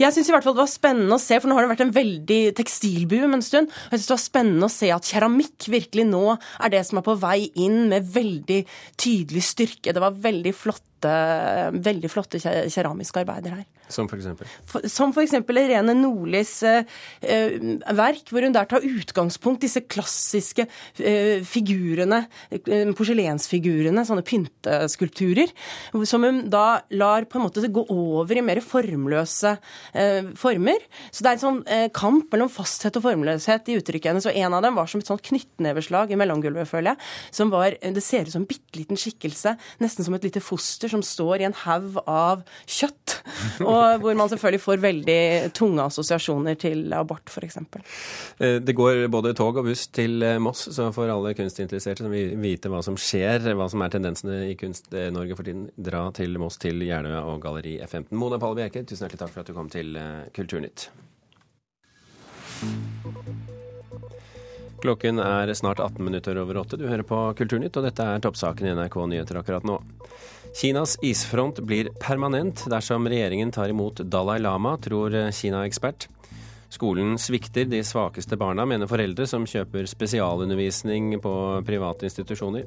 Jeg 0.00 0.14
syns 0.14 0.30
i 0.30 0.34
hvert 0.34 0.46
fall 0.46 0.56
det 0.56 0.64
var 0.64 0.72
spennende 0.72 1.18
å 1.18 1.22
se, 1.22 1.38
for 1.38 1.50
nå 1.50 1.58
har 1.58 1.66
det 1.66 1.72
vært 1.74 1.86
en 1.86 1.94
veldig 1.96 2.40
tekstilboom 2.58 3.38
en 3.38 3.44
stund. 3.44 3.70
og 3.70 3.94
Jeg 3.94 4.02
syns 4.02 4.10
det 4.10 4.16
var 4.16 4.24
spennende 4.24 4.68
å 4.68 4.74
se 4.74 4.92
at 4.94 5.12
keramikk 5.12 5.70
virkelig 5.72 6.08
nå 6.08 6.24
er 6.34 6.74
det 6.74 6.84
som 6.88 7.00
er 7.00 7.06
på 7.06 7.18
vei 7.20 7.38
inn 7.60 7.86
med 7.92 8.12
veldig 8.14 8.60
tydelig 9.00 9.44
styrke. 9.52 9.94
Det 9.94 10.04
var 10.04 10.18
veldig 10.28 10.54
flott 10.56 10.86
flotte, 10.98 11.80
veldig 11.84 12.10
flotte 12.10 12.38
keramiske 12.40 13.20
arbeider 13.22 13.58
her. 13.58 13.66
Som 13.88 14.08
for 14.08 14.18
eksempel? 14.18 14.46
Som 14.90 15.14
for 15.14 15.22
eksempel 15.22 15.56
Irene 15.62 15.94
Nordlis 15.96 16.62
eh, 16.62 16.84
verk, 17.96 18.28
hvor 18.28 18.44
hun 18.44 18.52
der 18.52 18.66
tar 18.68 18.84
utgangspunkt 18.84 19.62
disse 19.62 19.80
klassiske 19.88 20.66
eh, 20.98 21.40
figurene, 21.42 22.26
eh, 22.50 22.90
porselensfigurene, 22.92 24.04
sånne 24.04 24.26
pynteskulpturer, 24.28 25.54
som 26.04 26.26
hun 26.26 26.44
da 26.50 26.82
lar 26.90 27.24
på 27.24 27.38
en 27.38 27.46
måte 27.46 27.64
gå 27.64 27.86
over 27.88 28.36
i 28.36 28.44
mer 28.44 28.60
formløse 28.60 29.56
eh, 29.92 30.30
former. 30.38 30.84
Så 31.10 31.24
det 31.24 31.30
er 31.30 31.38
en 31.38 31.44
sånn 31.44 31.60
eh, 31.66 31.86
kamp 31.94 32.32
mellom 32.34 32.50
fasthet 32.52 32.98
og 32.98 33.06
formløshet 33.06 33.70
i 33.70 33.78
uttrykket 33.80 34.12
hennes, 34.12 34.28
og 34.28 34.38
en 34.38 34.58
av 34.58 34.64
dem 34.64 34.78
var 34.78 34.90
som 34.90 35.02
et 35.02 35.10
sånt 35.10 35.24
knyttneveslag 35.28 36.12
i 36.12 36.20
mellomgulvet, 36.20 36.70
føler 36.70 36.94
jeg, 36.94 37.12
som 37.40 37.52
var 37.54 37.76
Det 37.78 38.02
ser 38.04 38.26
ut 38.26 38.34
som 38.34 38.44
en 38.44 38.50
bitte 38.50 38.78
liten 38.78 38.98
skikkelse, 38.98 39.56
nesten 39.82 40.06
som 40.06 40.16
et 40.16 40.26
lite 40.26 40.42
foster 40.44 40.90
som 40.92 41.04
står 41.04 41.42
i 41.42 41.48
en 41.48 41.58
haug 41.64 42.00
av 42.06 42.44
kjøtt. 42.66 43.17
Og 43.66 44.02
hvor 44.02 44.16
man 44.18 44.30
selvfølgelig 44.30 44.62
får 44.62 44.82
veldig 44.82 45.20
tunge 45.56 45.84
assosiasjoner 45.84 46.58
til 46.60 46.92
abort, 46.96 47.28
f.eks. 47.30 47.58
Eh, 48.38 48.58
det 48.64 48.76
går 48.76 49.06
både 49.12 49.34
tog 49.38 49.60
og 49.60 49.68
buss 49.68 49.86
til 49.94 50.22
eh, 50.26 50.38
Moss, 50.42 50.68
så 50.74 50.88
for 50.94 51.10
alle 51.12 51.34
kunstinteresserte 51.38 52.06
som 52.06 52.14
vil 52.14 52.36
vite 52.42 52.72
hva 52.72 52.82
som 52.84 52.98
skjer, 52.98 53.50
hva 53.58 53.68
som 53.70 53.84
er 53.84 53.94
tendensene 53.94 54.40
i 54.52 54.56
Kunst-Norge 54.58 55.38
for 55.38 55.48
tiden, 55.48 55.68
dra 55.76 56.06
til 56.16 56.38
Moss, 56.40 56.60
til 56.62 56.82
Jeløya 56.86 57.24
og 57.28 57.42
Galleri 57.44 57.78
F15. 57.84 58.10
Mona 58.18 58.40
Palle 58.42 58.62
Bjerke, 58.62 58.84
tusen 58.84 59.06
hjertelig 59.06 59.24
takk 59.24 59.34
for 59.34 59.44
at 59.44 59.50
du 59.50 59.56
kom 59.56 59.70
til 59.72 59.98
eh, 59.98 60.26
Kulturnytt. 60.36 60.88
Klokken 64.78 65.18
er 65.18 65.50
snart 65.58 65.80
18 65.82 66.04
minutter 66.04 66.38
over 66.38 66.60
åtte. 66.60 66.78
Du 66.78 66.86
hører 66.86 67.02
på 67.02 67.18
Kulturnytt, 67.38 67.76
og 67.76 67.86
dette 67.86 68.04
er 68.04 68.22
toppsaken 68.22 68.68
i 68.68 68.74
NRK 68.78 68.98
Nyheter 69.10 69.40
akkurat 69.40 69.66
nå. 69.66 69.80
Kinas 70.54 70.96
isfront 71.02 71.60
blir 71.60 71.90
permanent 72.00 72.64
dersom 72.70 73.06
regjeringen 73.08 73.52
tar 73.52 73.68
imot 73.68 74.02
Dalai 74.10 74.38
Lama, 74.38 74.76
tror 74.80 75.14
Kina-ekspert. 75.32 76.08
Skolen 76.68 77.16
svikter 77.18 77.64
de 77.64 77.80
svakeste 77.84 78.36
barna, 78.36 78.66
mener 78.68 78.90
foreldre 78.90 79.26
som 79.28 79.46
kjøper 79.48 79.88
spesialundervisning 79.88 81.14
på 81.24 81.32
private 81.66 82.08
institusjoner. 82.10 82.66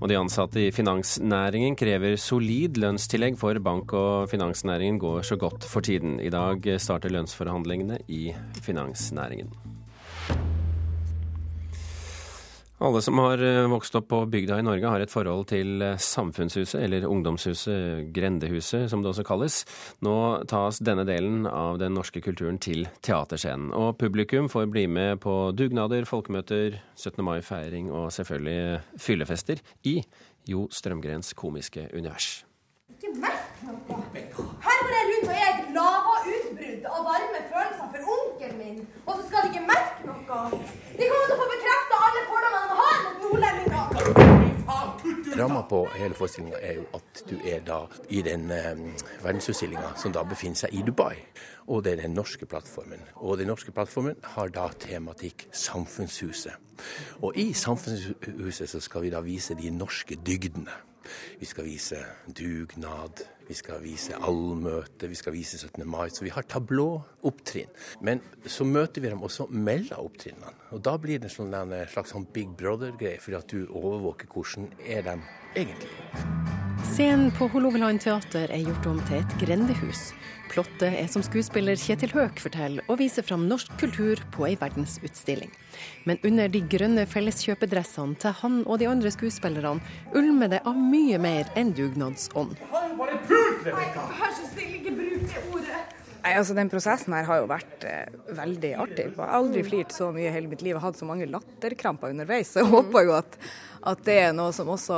Og 0.00 0.08
de 0.10 0.18
ansatte 0.18 0.64
i 0.64 0.72
finansnæringen 0.74 1.76
krever 1.78 2.16
solid 2.18 2.80
lønnstillegg, 2.82 3.38
for 3.38 3.58
bank- 3.62 3.94
og 3.94 4.26
finansnæringen 4.32 4.98
går 4.98 5.22
så 5.22 5.38
godt 5.38 5.64
for 5.64 5.80
tiden. 5.86 6.18
I 6.20 6.32
dag 6.34 6.66
starter 6.82 7.14
lønnsforhandlingene 7.14 8.02
i 8.08 8.34
finansnæringen. 8.66 9.54
Alle 12.78 13.00
som 13.00 13.16
har 13.18 13.40
eh, 13.40 13.66
vokst 13.72 13.94
opp 13.96 14.10
på 14.10 14.18
bygda 14.28 14.58
i 14.60 14.64
Norge, 14.66 14.88
har 14.92 15.00
et 15.00 15.12
forhold 15.12 15.46
til 15.48 15.80
eh, 15.80 15.94
Samfunnshuset, 15.96 16.76
eller 16.84 17.06
Ungdomshuset, 17.08 18.10
Grendehuset 18.12 18.90
som 18.92 19.00
det 19.00 19.14
også 19.14 19.24
kalles. 19.24 19.62
Nå 20.04 20.16
tas 20.50 20.82
denne 20.84 21.06
delen 21.08 21.46
av 21.48 21.80
den 21.80 21.96
norske 21.96 22.20
kulturen 22.20 22.60
til 22.60 22.84
teaterscenen. 23.00 23.70
Og 23.72 23.96
publikum 23.96 24.50
får 24.52 24.68
bli 24.68 24.84
med 24.92 25.22
på 25.24 25.38
dugnader, 25.56 26.04
folkemøter, 26.04 26.76
17. 26.98 27.24
mai-feiring 27.24 27.88
og 27.88 28.10
selvfølgelig 28.12 28.82
fyllefester 29.00 29.64
i 29.88 30.02
Jo 30.46 30.68
Strømgrens 30.68 31.32
komiske 31.32 31.88
univers. 31.96 32.44
Ikke 32.92 33.16
merk 33.18 33.64
noe. 33.64 34.04
Her 34.66 34.78
går 34.84 34.92
jeg 34.94 35.08
rundt 35.08 35.30
og 35.30 35.34
er 35.34 35.48
et 35.48 35.72
lavautbrudd 35.74 36.86
av 36.92 37.08
varme 37.08 37.40
følelser 37.50 37.88
for 37.94 38.12
onkelen 38.16 38.60
min, 38.60 38.78
og 39.06 39.12
så 39.16 39.26
skal 39.26 39.46
de 39.46 39.54
ikke 39.54 39.64
merke 39.72 40.06
noe. 40.06 40.16
De 40.96 41.08
kommer 41.10 41.26
til 41.26 41.34
å 41.34 41.40
få 41.40 41.48
bekrefta 41.50 41.98
alle 42.06 42.22
fordommene 42.30 42.70
de 42.70 42.76
har 42.80 42.96
mot 43.02 43.15
nordlendinger. 43.15 43.15
Ramma 45.36 45.62
på 45.68 45.82
hele 45.98 46.14
forestillinga 46.14 46.56
er 46.62 46.78
jo 46.78 46.84
at 46.96 47.22
du 47.28 47.34
er 47.44 47.60
da 47.66 47.82
i 48.08 48.22
den 48.24 48.50
eh, 48.50 48.78
verdensutstillinga 49.20 49.90
som 50.00 50.14
da 50.14 50.22
befinner 50.24 50.56
seg 50.62 50.72
i 50.72 50.80
Dubai. 50.86 51.18
Og 51.66 51.84
det 51.84 51.92
er 51.92 52.02
den 52.06 52.14
norske 52.16 52.46
plattformen. 52.48 53.02
Og 53.16 53.38
den 53.38 53.50
norske 53.50 53.74
plattformen 53.74 54.16
har 54.36 54.48
da 54.54 54.68
tematikk 54.80 55.48
Samfunnshuset. 55.52 56.56
Og 57.20 57.36
i 57.36 57.52
Samfunnshuset 57.52 58.70
så 58.70 58.80
skal 58.80 59.04
vi 59.04 59.12
da 59.12 59.20
vise 59.20 59.58
de 59.58 59.70
norske 59.70 60.16
dygdene. 60.26 60.72
Vi 61.40 61.48
skal 61.48 61.68
vise 61.68 62.02
dugnad, 62.26 63.24
vi 63.48 63.54
skal 63.54 63.82
vise 63.84 64.18
allmøte, 64.18 65.08
vi 65.10 65.18
skal 65.18 65.36
vise 65.36 65.58
17. 65.58 65.84
mai. 65.86 66.08
Så 66.10 66.26
vi 66.26 66.34
har 66.34 66.46
tablå-opptrinn. 66.50 67.72
Men 68.00 68.22
så 68.46 68.66
møter 68.66 69.04
vi 69.04 69.12
dem 69.12 69.22
også 69.22 69.48
mellom 69.50 70.10
opptrinnene. 70.10 70.54
Og 70.74 70.82
da 70.84 70.96
blir 70.98 71.22
det 71.22 71.32
sånn 71.34 71.54
en 71.54 71.74
slags 71.92 72.14
sånn 72.14 72.28
Big 72.34 72.56
Brother-greie, 72.58 73.22
for 73.22 73.38
at 73.38 73.50
du 73.52 73.66
overvåker 73.66 74.30
hvordan 74.32 74.70
er 74.82 75.06
de 75.06 75.18
egentlig. 75.54 76.65
Scenen 76.96 77.30
på 77.30 77.44
Hålogaland 77.52 78.00
teater 78.00 78.48
er 78.48 78.62
gjort 78.64 78.86
om 78.88 79.00
til 79.04 79.18
et 79.18 79.32
grendehus. 79.36 80.14
Plottet 80.48 80.94
er 80.96 81.10
som 81.12 81.20
skuespiller 81.20 81.76
Kjetil 81.76 82.14
Høek 82.16 82.40
forteller, 82.40 82.86
og 82.88 83.02
viser 83.02 83.26
fram 83.26 83.44
norsk 83.50 83.74
kultur 83.82 84.22
på 84.32 84.46
ei 84.48 84.54
verdensutstilling. 84.56 85.52
Men 86.08 86.16
under 86.24 86.48
de 86.48 86.62
grønne 86.64 87.04
felleskjøpedressene 87.12 88.16
til 88.24 88.34
han 88.40 88.58
og 88.64 88.80
de 88.80 88.88
andre 88.88 89.12
skuespillerne 89.12 89.84
ulmer 90.16 90.54
det 90.54 90.62
av 90.64 90.80
mye 90.80 91.20
mer 91.20 91.52
enn 91.52 91.76
dugnadsånd. 91.76 92.56
Vær 92.64 93.14
så 93.20 94.48
snill, 94.54 94.74
ikke 94.80 94.96
bruk 94.96 95.28
det 95.28 95.46
ordet. 95.52 95.84
Nei, 96.24 96.32
altså 96.32 96.56
Den 96.56 96.72
prosessen 96.72 97.20
her 97.20 97.28
har 97.28 97.44
jo 97.44 97.52
vært 97.52 97.90
eh, 97.92 98.20
veldig 98.40 98.76
artig. 98.88 99.10
Jeg 99.12 99.18
har 99.20 99.36
aldri 99.36 99.68
flirt 99.68 99.92
så 99.92 100.14
mye 100.16 100.30
i 100.30 100.36
hele 100.40 100.48
mitt 100.48 100.64
liv 100.64 100.80
og 100.80 100.88
hatt 100.88 100.96
så 100.96 101.04
mange 101.04 101.28
latterkramper 101.28 102.16
underveis. 102.16 102.56
Så 102.56 102.64
jeg 102.64 102.72
håper 102.72 103.10
jo 103.10 103.18
at, 103.20 103.42
at 103.84 104.06
det 104.08 104.22
er 104.30 104.38
noe 104.38 104.56
som 104.56 104.72
også 104.72 104.96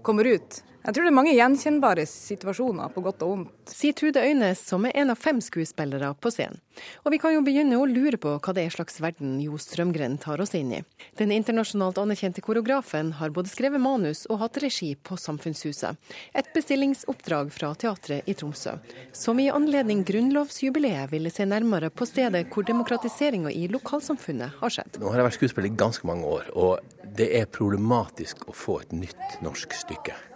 kommer 0.00 0.32
ut. 0.38 0.64
Jeg 0.84 0.98
tror 0.98 1.06
det 1.06 1.10
er 1.14 1.16
mange 1.16 1.32
gjenkjennbare 1.32 2.02
situasjoner, 2.04 2.90
på 2.92 3.00
godt 3.06 3.22
og 3.24 3.30
vondt. 3.30 3.52
Sier 3.72 3.94
Trude 3.96 4.20
Øynes, 4.20 4.60
som 4.68 4.84
er 4.84 4.92
en 5.00 5.14
av 5.14 5.16
fem 5.16 5.38
skuespillere 5.40 6.10
på 6.20 6.28
scenen. 6.28 6.58
Og 7.06 7.14
vi 7.14 7.20
kan 7.22 7.32
jo 7.32 7.40
begynne 7.46 7.78
å 7.80 7.86
lure 7.88 8.18
på 8.20 8.34
hva 8.36 8.52
det 8.52 8.66
er 8.66 8.74
slags 8.74 9.00
verden 9.00 9.38
Jo 9.40 9.56
Strømgren 9.56 10.18
tar 10.20 10.42
oss 10.44 10.52
inn 10.58 10.74
i. 10.76 10.80
Den 11.16 11.32
internasjonalt 11.32 11.96
anerkjente 12.02 12.44
koreografen 12.44 13.14
har 13.16 13.32
både 13.32 13.48
skrevet 13.48 13.80
manus 13.80 14.26
og 14.28 14.42
hatt 14.42 14.58
regi 14.60 14.90
på 15.00 15.16
Samfunnshuset. 15.16 15.96
Et 16.36 16.52
bestillingsoppdrag 16.52 17.54
fra 17.56 17.72
teatret 17.80 18.28
i 18.28 18.36
Tromsø, 18.36 18.76
som 19.16 19.40
i 19.40 19.48
anledning 19.48 20.04
grunnlovsjubileet 20.04 21.08
ville 21.14 21.32
se 21.32 21.48
nærmere 21.48 21.88
på 21.88 22.04
stedet 22.10 22.44
hvor 22.52 22.68
demokratiseringa 22.68 23.54
i 23.56 23.70
lokalsamfunnet 23.72 24.60
har 24.60 24.76
skjedd. 24.76 25.00
Nå 25.00 25.08
har 25.08 25.22
jeg 25.22 25.30
vært 25.30 25.40
skuespiller 25.40 25.72
i 25.72 25.80
ganske 25.86 26.12
mange 26.12 26.28
år, 26.28 26.52
og 26.52 27.16
det 27.16 27.32
er 27.40 27.48
problematisk 27.48 28.44
å 28.52 28.58
få 28.66 28.82
et 28.84 28.96
nytt 29.00 29.40
norsk 29.40 29.72
stykke. 29.80 30.33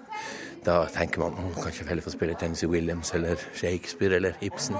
Da 0.66 0.84
tenker 0.92 1.22
man 1.22 1.36
man 1.36 1.54
kanskje 1.54 1.82
ikke 1.82 1.92
heller 1.92 2.04
få 2.04 2.12
spille 2.14 2.36
Tennessee 2.38 2.68
Williams 2.70 3.12
eller 3.14 3.40
Shakespeare 3.56 4.16
eller 4.18 4.38
Ibsen. 4.44 4.76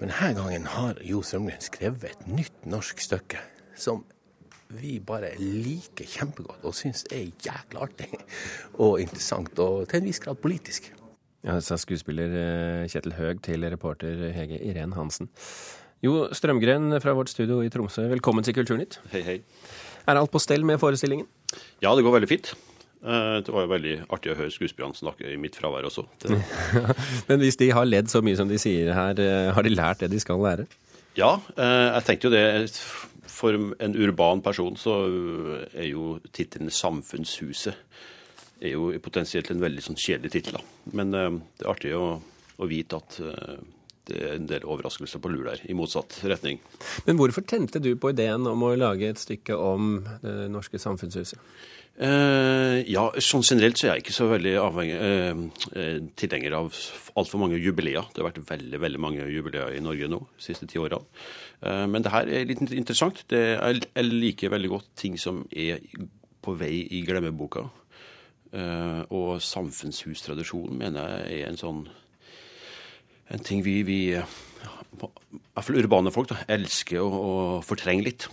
Men 0.00 0.12
denne 0.12 0.34
gangen 0.38 0.68
har 0.74 1.00
Jo 1.04 1.22
Strømgren 1.22 1.62
skrevet 1.62 2.12
et 2.12 2.28
nytt 2.30 2.66
norsk 2.66 3.00
stykke 3.02 3.40
som 3.78 4.04
vi 4.68 4.98
bare 5.00 5.30
liker 5.40 6.04
kjempegodt 6.08 6.64
og 6.68 6.76
syns 6.76 7.06
er 7.14 7.30
jækla 7.44 7.86
artig 7.86 8.08
og 8.76 9.00
interessant 9.00 9.58
og 9.64 9.86
til 9.88 10.02
en 10.02 10.08
viss 10.10 10.20
grad 10.20 10.40
politisk. 10.42 10.90
Ja, 11.46 11.56
sa 11.62 11.78
skuespiller 11.80 12.34
eh, 12.34 12.86
Kjetil 12.90 13.14
Høeg 13.16 13.42
til 13.46 13.64
reporter 13.70 14.26
Hege 14.34 14.58
Irén 14.58 14.96
Hansen. 14.96 15.30
Jo 16.04 16.28
Strømgren 16.34 16.98
fra 17.02 17.14
vårt 17.16 17.30
studio 17.32 17.60
i 17.64 17.70
Tromsø, 17.72 18.08
velkommen 18.10 18.44
til 18.46 18.56
Kulturnytt. 18.58 19.00
Hei, 19.14 19.22
hei. 19.26 19.38
Er 20.08 20.18
alt 20.18 20.32
på 20.34 20.42
stell 20.42 20.66
med 20.66 20.80
forestillingen? 20.82 21.26
Ja, 21.82 21.94
det 21.94 22.04
går 22.04 22.18
veldig 22.18 22.30
fint. 22.30 22.52
Eh, 23.02 23.38
Det 23.44 23.52
var 23.54 23.66
jo 23.66 23.70
veldig 23.70 23.94
artig 24.10 24.32
å 24.32 24.38
høre 24.38 24.50
skuespillerne 24.50 24.96
snakke 24.98 25.28
i 25.30 25.36
mitt 25.40 25.56
fravær 25.58 25.86
også. 25.86 26.04
Men 27.28 27.42
hvis 27.42 27.58
de 27.60 27.70
har 27.70 27.86
ledd 27.86 28.10
så 28.10 28.22
mye 28.24 28.38
som 28.38 28.48
de 28.50 28.58
sier 28.58 28.90
her, 28.94 29.20
eh, 29.22 29.50
har 29.54 29.62
de 29.62 29.74
lært 29.74 30.02
det 30.02 30.10
de 30.10 30.20
skal 30.22 30.40
lære? 30.42 30.66
ja, 31.18 31.32
eh, 31.56 31.88
jeg 31.96 32.04
tenkte 32.06 32.28
jo 32.28 32.34
det 32.34 32.70
For 33.38 33.54
en 33.54 33.94
urban 33.94 34.40
person 34.42 34.74
så 34.74 34.94
er 35.72 35.86
jo 35.92 36.18
tittelen 36.34 36.70
'Samfunnshuset' 36.70 37.74
er 38.60 38.72
jo 38.72 38.90
potensielt 38.98 39.50
en 39.52 39.60
veldig 39.62 39.82
sånn 39.84 39.94
kjedelig 39.98 40.32
tittel. 40.32 40.58
Men 40.92 41.12
det 41.12 41.20
er 41.62 41.70
artig 41.70 41.92
å, 41.94 42.18
å 42.58 42.66
vite 42.66 42.96
at 42.96 43.20
det 44.08 44.18
er 44.18 44.34
en 44.34 44.48
del 44.50 44.64
overraskelser 44.66 45.20
på 45.22 45.30
lur 45.30 45.44
der, 45.44 45.60
i 45.70 45.76
motsatt 45.76 46.18
retning. 46.24 46.58
Men 47.06 47.16
hvorfor 47.20 47.46
tente 47.46 47.78
du 47.78 47.94
på 47.94 48.10
ideen 48.10 48.46
om 48.50 48.62
å 48.66 48.74
lage 48.74 49.06
et 49.06 49.20
stykke 49.22 49.54
om 49.54 50.00
det 50.24 50.50
norske 50.50 50.80
samfunnshuset? 50.82 51.38
Eh, 51.98 52.84
ja, 52.86 53.08
sånn 53.18 53.42
generelt 53.42 53.78
så 53.78 53.88
er 53.88 53.96
jeg 53.96 54.04
ikke 54.04 54.14
så 54.14 54.28
veldig 54.30 54.52
avhengig, 54.62 54.98
eh, 55.02 55.40
eh, 55.74 55.96
tilhenger 56.14 56.54
av 56.54 56.76
altfor 57.18 57.42
mange 57.42 57.58
jubileer. 57.58 58.06
Det 58.14 58.22
har 58.22 58.30
vært 58.30 58.46
veldig 58.46 58.78
veldig 58.78 59.00
mange 59.02 59.26
jubileer 59.26 59.74
i 59.74 59.82
Norge 59.82 60.06
nå 60.06 60.20
de 60.22 60.44
siste 60.44 60.68
ti. 60.70 60.78
Eh, 60.78 61.86
men 61.90 62.02
det 62.02 62.12
her 62.14 62.30
er 62.30 62.46
litt 62.46 62.62
interessant. 62.70 63.24
Det 63.26 63.58
er, 63.58 63.80
jeg 63.82 64.04
liker 64.04 64.54
veldig 64.54 64.70
godt 64.70 64.94
ting 64.94 65.18
som 65.18 65.42
er 65.50 65.82
på 66.40 66.54
vei 66.54 66.86
i 66.86 67.02
glemmeboka. 67.02 67.66
Og 69.12 69.42
samfunnshustradisjonen 69.44 70.78
mener 70.78 71.26
jeg 71.28 71.42
er 71.42 71.50
en 71.50 71.58
sånn 71.60 71.82
en 73.28 73.42
ting 73.44 73.60
vi, 73.60 73.82
vi 73.84 73.98
i 74.16 74.22
hvert 75.02 75.66
fall 75.66 75.80
urbane 75.82 76.12
folk 76.14 76.30
da, 76.30 76.38
elsker 76.48 77.02
å, 77.02 77.08
å 77.10 77.34
fortrenge 77.60 78.06
litt. 78.06 78.28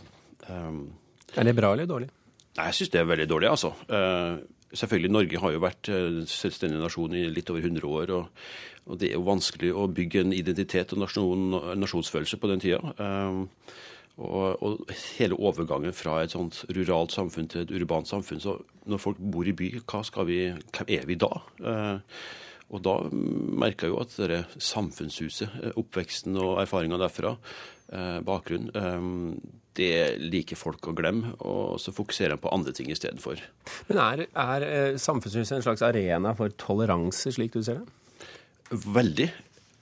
Um, 0.47 0.93
Er 1.35 1.49
det 1.49 1.55
bra 1.57 1.73
eller 1.75 1.89
dårlig? 1.89 2.07
Nei, 2.55 2.67
jeg 2.69 2.77
syns 2.77 2.93
det 2.93 3.01
er 3.01 3.09
veldig 3.09 3.27
dårlig, 3.27 3.49
altså. 3.51 3.73
Eh, 3.91 4.37
selvfølgelig, 4.75 5.11
Norge 5.11 5.41
har 5.43 5.55
jo 5.55 5.63
vært 5.63 5.89
eh, 5.91 6.21
selvstendig 6.31 6.79
nasjon 6.79 7.17
i 7.17 7.25
litt 7.31 7.51
over 7.51 7.65
100 7.65 7.89
år. 7.89 8.13
Og, 8.15 8.45
og 8.85 9.01
det 9.01 9.09
er 9.09 9.17
jo 9.17 9.25
vanskelig 9.27 9.73
å 9.75 9.89
bygge 9.91 10.23
en 10.23 10.35
identitet 10.35 10.95
og 10.95 11.03
nasjon, 11.03 11.59
nasjonsfølelse 11.81 12.39
på 12.39 12.51
den 12.53 12.63
tida. 12.63 12.95
Eh, 12.95 13.75
og, 14.15 14.63
og 14.63 14.95
hele 15.17 15.35
overgangen 15.35 15.95
fra 15.95 16.21
et 16.23 16.31
sånt 16.31 16.61
ruralt 16.71 17.11
samfunn 17.11 17.49
til 17.51 17.65
et 17.65 17.75
urbant 17.75 18.07
samfunn. 18.07 18.39
Så 18.39 18.55
når 18.87 19.03
folk 19.03 19.19
bor 19.19 19.47
i 19.47 19.55
by, 19.55 19.73
vi, 20.29 20.39
hvem 20.55 20.93
er 20.95 21.07
vi 21.09 21.19
da? 21.19 21.31
Eh, 21.59 22.17
og 22.73 22.81
da 22.81 22.95
merka 23.11 23.85
jeg 23.85 23.93
jo 23.93 23.99
at 24.01 24.15
det 24.31 24.39
samfunnshuset, 24.63 25.75
oppveksten 25.77 26.39
og 26.41 26.61
erfaringa 26.63 26.97
derfra, 27.03 27.35
eh, 27.91 28.19
bakgrunnen, 28.25 28.71
eh, 28.73 29.61
det 29.75 30.17
liker 30.21 30.59
folk 30.59 30.87
å 30.89 30.93
glemme, 30.95 31.33
og 31.43 31.79
så 31.81 31.93
fokuserer 31.95 32.35
de 32.35 32.43
på 32.43 32.51
andre 32.53 32.73
ting 32.75 32.91
istedenfor. 32.91 33.41
Men 33.89 34.01
er, 34.03 34.25
er 34.31 34.67
eh, 34.67 34.99
samfunnshuset 35.01 35.57
en 35.57 35.65
slags 35.65 35.83
arena 35.85 36.33
for 36.37 36.53
toleranse, 36.61 37.33
slik 37.35 37.53
du 37.55 37.61
ser 37.65 37.81
det? 37.81 38.29
Veldig. 38.71 39.29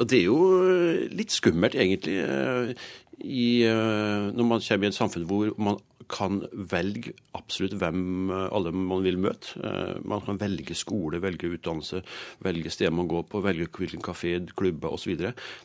Og 0.01 0.09
det 0.09 0.19
er 0.19 0.25
jo 0.25 0.39
eh, 0.65 1.05
litt 1.13 1.35
skummelt, 1.35 1.77
egentlig, 1.77 2.19
eh, 2.25 2.91
i, 3.23 3.63
når 3.63 4.47
man 4.49 4.63
kommer 4.65 4.87
i 4.87 4.89
et 4.89 4.95
samfunn 4.97 5.27
hvor 5.29 5.51
man 5.61 5.77
kan 6.11 6.41
velge 6.53 7.13
absolutt 7.37 7.75
hvem 7.81 8.31
eh, 8.31 8.47
alle 8.55 8.73
man 8.75 9.03
vil 9.05 9.19
møte. 9.21 9.55
Eh, 9.63 9.95
Man 10.03 10.23
kan 10.25 10.39
velge 10.41 10.75
skole, 10.77 11.21
velge 11.23 11.51
utdannelse, 11.53 12.03
velge 12.43 12.71
sted 12.73 12.91
man 12.93 13.09
går 13.11 13.25
på, 13.31 13.41
velge 13.45 13.69
hvilken 13.71 14.03
kafé, 14.03 14.35
klubber 14.57 14.93
osv. 14.93 15.15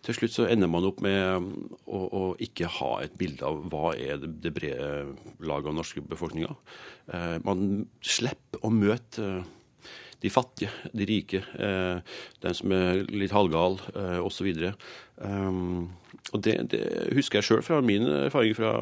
Til 0.02 0.16
slutt 0.16 0.34
så 0.34 0.48
ender 0.48 0.70
man 0.70 0.86
opp 0.88 1.02
med 1.04 1.18
eh, 1.18 1.50
å, 1.86 2.02
å 2.04 2.24
ikke 2.38 2.70
ha 2.78 2.94
et 3.04 3.18
bilde 3.18 3.46
av 3.46 3.62
hva 3.72 3.92
er 3.96 4.22
det, 4.22 4.54
brede 4.54 5.14
laget 5.44 5.70
av 5.70 5.76
norske 5.76 6.02
befolkninga. 6.02 6.54
Man 7.44 7.86
slipper 8.04 8.64
å 8.64 8.70
møte 8.72 9.24
eh, 9.24 9.54
de 10.22 10.30
fattige, 10.30 10.70
de 10.92 11.06
rike, 11.06 11.42
eh, 11.58 12.00
den 12.42 12.54
som 12.54 12.72
er 12.74 13.04
litt 13.08 13.34
halvgal, 13.34 13.78
eh, 13.94 14.18
osv. 14.18 14.50
Um, 15.16 15.90
og 16.32 16.42
det, 16.42 16.56
det 16.72 16.82
husker 17.16 17.38
jeg 17.38 17.48
sjøl 17.48 17.62
fra 17.62 17.80
min 17.80 18.06
erfaring 18.26 18.56
fra 18.58 18.72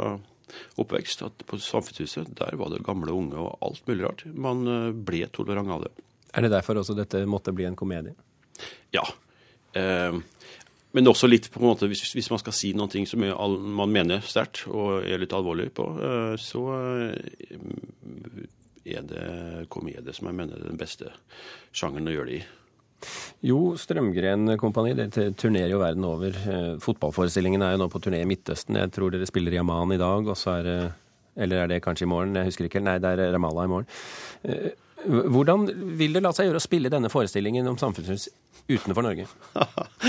oppvekst 0.80 1.24
at 1.26 1.44
på 1.48 1.58
Samfunnshuset 1.60 2.32
der 2.38 2.58
var 2.60 2.72
det 2.72 2.84
gamle 2.86 3.12
og 3.12 3.24
unge 3.24 3.42
og 3.42 3.58
alt 3.66 3.86
mulig 3.88 4.06
rart. 4.06 4.26
Man 4.32 4.66
eh, 4.70 4.90
ble 4.94 5.26
tolerant 5.34 5.74
av 5.76 5.86
det. 5.86 5.94
Er 6.36 6.44
det 6.44 6.52
derfor 6.52 6.80
også 6.80 6.96
dette 6.96 7.24
måtte 7.28 7.54
bli 7.56 7.66
en 7.68 7.78
komedie? 7.78 8.16
Ja. 8.94 9.04
Eh, 9.76 10.18
men 10.96 11.10
også 11.10 11.28
litt 11.28 11.50
på 11.52 11.60
en 11.60 11.68
måte, 11.68 11.88
hvis, 11.90 12.06
hvis 12.16 12.30
man 12.32 12.40
skal 12.40 12.54
si 12.56 12.70
noe 12.76 13.02
som 13.08 13.20
man 13.20 13.92
mener 13.92 14.22
sterkt 14.24 14.62
og 14.70 15.04
er 15.04 15.20
litt 15.20 15.34
alvorlig 15.36 15.68
på, 15.76 15.90
eh, 16.00 16.36
så 16.40 16.62
eh, 17.12 18.46
er 18.86 19.02
det 19.04 19.66
komedie 19.72 20.14
som 20.16 20.30
jeg 20.30 20.38
mener 20.38 20.56
er 20.56 20.70
den 20.70 20.80
beste 20.80 21.12
sjangeren 21.74 22.08
å 22.08 22.14
gjøre 22.14 22.30
det 22.30 22.38
i. 22.38 22.46
Jo, 23.44 23.74
Strømgren 23.76 24.56
Kompani 24.60 24.94
dere 24.96 25.32
turnerer 25.36 25.74
jo 25.74 25.80
verden 25.82 26.06
over. 26.08 26.38
Eh, 26.48 26.70
fotballforestillingen 26.82 27.62
er 27.62 27.74
jo 27.74 27.82
nå 27.82 27.90
på 27.92 28.00
turné 28.00 28.22
i 28.24 28.28
Midtøsten. 28.28 28.78
Jeg 28.80 28.94
tror 28.96 29.12
dere 29.12 29.28
spiller 29.28 29.52
i 29.52 29.60
Amman 29.60 29.92
i 29.92 30.00
dag, 30.00 30.24
og 30.24 30.38
så 30.38 30.58
er 30.58 30.62
det 30.64 30.78
Eller 31.36 31.56
er 31.62 31.66
det 31.68 31.82
kanskje 31.84 32.06
i 32.06 32.08
morgen? 32.08 32.34
Jeg 32.34 32.48
husker 32.48 32.64
ikke. 32.64 32.80
Nei, 32.80 32.96
det 32.96 33.10
er 33.12 33.32
Ramallah 33.34 33.64
i 33.64 33.68
morgen. 33.68 33.86
Eh, 34.44 34.70
hvordan 35.04 35.66
vil 35.98 36.14
det 36.16 36.22
la 36.22 36.32
seg 36.32 36.48
gjøre 36.48 36.56
å 36.56 36.64
spille 36.64 36.88
denne 36.88 37.10
forestillingen 37.12 37.68
om 37.68 37.76
samfunnshus 37.76 38.30
utenfor 38.70 39.04
Norge? 39.04 39.26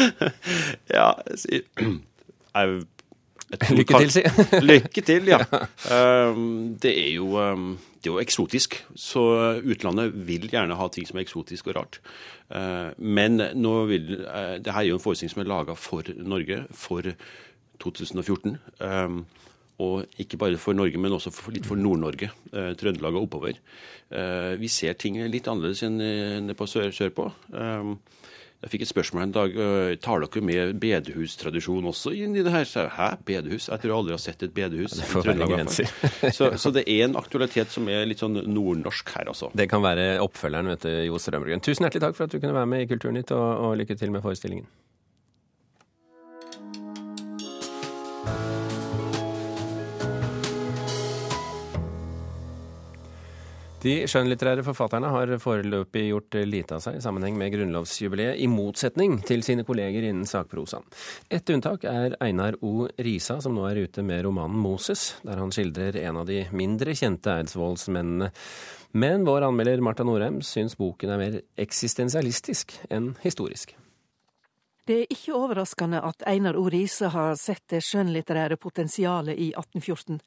ja, 0.98 1.10
jeg, 1.52 1.66
Lykke 3.48 4.02
til, 4.02 4.12
si. 4.12 4.24
Lykke 4.70 5.04
til, 5.08 5.30
ja. 5.32 5.40
Um, 5.88 6.76
det 6.82 6.92
er 7.00 7.14
jo 7.16 7.38
um, 7.40 7.78
det 7.98 8.10
er 8.10 8.14
jo 8.14 8.22
eksotisk. 8.22 8.76
Så 8.96 9.24
utlandet 9.64 10.14
vil 10.28 10.50
gjerne 10.52 10.76
ha 10.80 10.88
ting 10.92 11.08
som 11.08 11.18
er 11.18 11.26
eksotisk 11.26 11.70
og 11.72 11.78
rart. 11.80 12.00
Uh, 12.52 12.92
men 13.00 13.40
nå 13.56 13.74
vil, 13.90 14.14
uh, 14.28 14.58
det 14.60 14.74
her 14.74 14.84
er 14.84 14.92
jo 14.92 15.00
en 15.00 15.04
forestilling 15.04 15.34
som 15.34 15.44
er 15.44 15.50
laga 15.52 15.78
for 15.80 16.08
Norge, 16.20 16.66
for 16.72 17.08
2014. 17.84 18.58
Um, 18.84 19.26
og 19.84 20.08
ikke 20.20 20.40
bare 20.42 20.60
for 20.60 20.74
Norge, 20.74 21.00
men 21.00 21.14
også 21.14 21.32
for, 21.32 21.54
litt 21.54 21.68
for 21.70 21.78
Nord-Norge. 21.78 22.32
Eh, 22.50 22.72
Trøndelag 22.74 23.14
og 23.14 23.28
oppover. 23.28 23.60
vi 24.58 24.68
ser 24.74 24.96
ting 24.98 25.20
litt 25.30 25.46
annerledes 25.46 25.84
enn 25.86 26.50
på 26.58 26.66
sør, 26.66 26.90
sørpå. 26.90 27.28
Um, 27.54 28.00
jeg 28.64 28.72
fikk 28.74 28.84
et 28.88 28.90
spørsmål 28.90 29.24
en 29.28 29.34
dag 29.36 29.58
tar 30.02 30.24
dere 30.24 30.42
med 30.42 30.80
bedehustradisjon 30.82 31.86
også 31.92 32.14
inn 32.18 32.34
i 32.34 32.42
det 32.46 32.54
her. 32.54 32.66
Så 32.66 32.88
jeg, 32.88 32.94
Hæ, 32.96 33.10
bedehus? 33.28 33.68
Jeg 33.70 33.84
tror 33.84 33.92
jeg 33.92 33.98
aldri 34.00 34.16
har 34.16 34.24
sett 34.24 34.48
et 34.48 34.56
bedehus. 34.56 34.96
Det 34.98 35.10
får 35.12 35.30
være 35.30 35.50
grenser. 35.52 35.92
så, 36.38 36.50
så, 36.58 36.74
det 36.74 36.88
er 36.90 37.06
en 37.06 37.20
aktualitet 37.22 37.70
som 37.74 37.86
er 37.94 38.08
litt 38.10 38.24
sånn 38.24 38.40
nordnorsk 38.50 39.14
her, 39.14 39.30
altså. 39.30 39.52
Det 39.58 39.70
kan 39.70 39.86
være 39.86 40.18
oppfølgeren, 40.26 40.74
vet 40.74 40.90
du, 40.90 40.92
Jo 41.06 41.22
Strømbruggen. 41.22 41.62
Tusen 41.62 41.86
hjertelig 41.86 42.08
takk 42.08 42.18
for 42.18 42.26
at 42.26 42.34
du 42.34 42.42
kunne 42.42 42.58
være 42.58 42.74
med 42.74 42.88
i 42.88 42.90
Kulturnytt, 42.90 43.34
og, 43.38 43.48
og 43.68 43.78
lykke 43.84 44.00
til 44.00 44.14
med 44.16 44.26
forestillingen. 44.26 44.66
De 53.88 53.94
skjønnlitterære 54.10 54.66
forfatterne 54.68 55.08
har 55.14 55.30
foreløpig 55.40 56.10
gjort 56.10 56.36
lite 56.50 56.76
av 56.76 56.82
seg 56.84 56.98
i 56.98 57.04
sammenheng 57.04 57.38
med 57.40 57.54
grunnlovsjubileet, 57.54 58.36
i 58.44 58.50
motsetning 58.52 59.22
til 59.28 59.46
sine 59.48 59.64
kolleger 59.68 60.10
innen 60.10 60.28
sakprosaen. 60.28 60.84
Et 61.32 61.54
unntak 61.54 61.86
er 61.88 62.18
Einar 62.24 62.58
O. 62.60 62.90
Risa, 63.00 63.38
som 63.44 63.56
nå 63.56 63.64
er 63.70 63.80
ute 63.86 64.04
med 64.04 64.26
romanen 64.28 64.60
'Moses', 64.60 65.22
der 65.24 65.40
han 65.40 65.56
skildrer 65.56 66.02
en 66.04 66.20
av 66.20 66.28
de 66.28 66.44
mindre 66.52 66.92
kjente 66.92 67.32
eidsvollsmennene. 67.38 68.32
Men 68.92 69.24
vår 69.24 69.48
anmelder 69.48 69.80
Marta 69.82 70.04
Norheim 70.04 70.42
syns 70.42 70.76
boken 70.76 71.14
er 71.14 71.24
mer 71.24 71.42
eksistensialistisk 71.58 72.76
enn 72.92 73.14
historisk. 73.24 73.78
Det 74.88 74.96
er 75.02 75.10
ikke 75.12 75.36
overraskende 75.36 76.00
at 76.00 76.22
Einar 76.32 76.56
O. 76.56 76.62
Riise 76.72 77.10
har 77.12 77.34
sett 77.36 77.66
det 77.74 77.82
skjønnlitterære 77.84 78.56
potensialet 78.56 79.36
i 79.36 79.50
1814. 79.50 80.22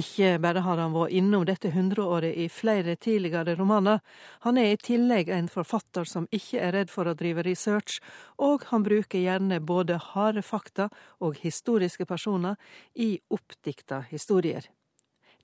Ikke 0.00 0.32
bare 0.42 0.64
har 0.66 0.80
han 0.82 0.96
vært 0.96 1.14
innom 1.14 1.44
dette 1.46 1.70
hundreåret 1.70 2.34
i 2.34 2.48
flere 2.50 2.96
tidligere 2.98 3.54
romaner, 3.54 4.00
han 4.42 4.58
er 4.58 4.72
i 4.72 4.80
tillegg 4.82 5.30
en 5.30 5.46
forfatter 5.52 6.10
som 6.10 6.26
ikke 6.34 6.58
er 6.58 6.74
redd 6.74 6.90
for 6.90 7.06
å 7.06 7.14
drive 7.14 7.44
research, 7.46 8.00
og 8.34 8.66
han 8.72 8.82
bruker 8.82 9.22
gjerne 9.22 9.60
både 9.62 10.00
harde 10.08 10.42
fakta 10.42 10.88
og 11.20 11.38
historiske 11.44 12.08
personer 12.10 12.58
i 12.98 13.12
oppdikta 13.30 14.02
historier. 14.10 14.66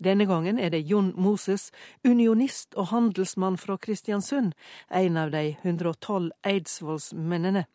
Denne 0.02 0.26
gangen 0.26 0.58
er 0.58 0.74
det 0.74 0.82
Jon 0.90 1.14
Moses, 1.14 1.70
unionist 2.02 2.74
og 2.74 2.90
handelsmann 2.90 3.62
fra 3.62 3.78
Kristiansund, 3.78 4.58
en 4.90 5.22
av 5.22 5.30
de 5.30 5.54
112 5.62 6.32
eidsvollsmennene. 6.42 7.68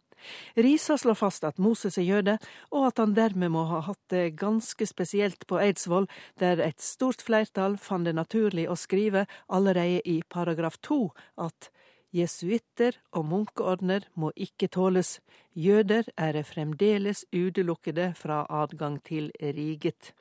Risa 0.55 0.97
slår 0.97 1.17
fast 1.19 1.45
at 1.47 1.59
Moses 1.61 1.97
er 1.97 2.07
jøde, 2.07 2.37
og 2.71 2.87
at 2.91 3.01
han 3.01 3.15
dermed 3.17 3.53
må 3.53 3.65
ha 3.69 3.81
hatt 3.87 4.01
det 4.13 4.37
ganske 4.39 4.85
spesielt 4.87 5.47
på 5.47 5.59
Eidsvoll, 5.61 6.07
der 6.39 6.61
et 6.63 6.81
stort 6.81 7.23
flertall 7.25 7.77
fant 7.81 8.07
det 8.07 8.15
naturlig 8.17 8.67
å 8.69 8.77
skrive 8.79 9.25
allerede 9.49 10.01
i 10.07 10.21
paragraf 10.29 10.77
to 10.81 11.09
at 11.37 11.71
Jesuitter 12.11 12.97
og 13.15 13.25
munkeordner 13.29 14.03
må 14.19 14.33
ikke 14.35 14.67
tåles, 14.67 15.19
jøder 15.55 16.09
er 16.19 16.41
fremdeles 16.43 17.23
utelukkede 17.31 18.11
fra 18.19 18.43
adgang 18.49 18.99
til 19.07 19.31
riget. 19.39 20.11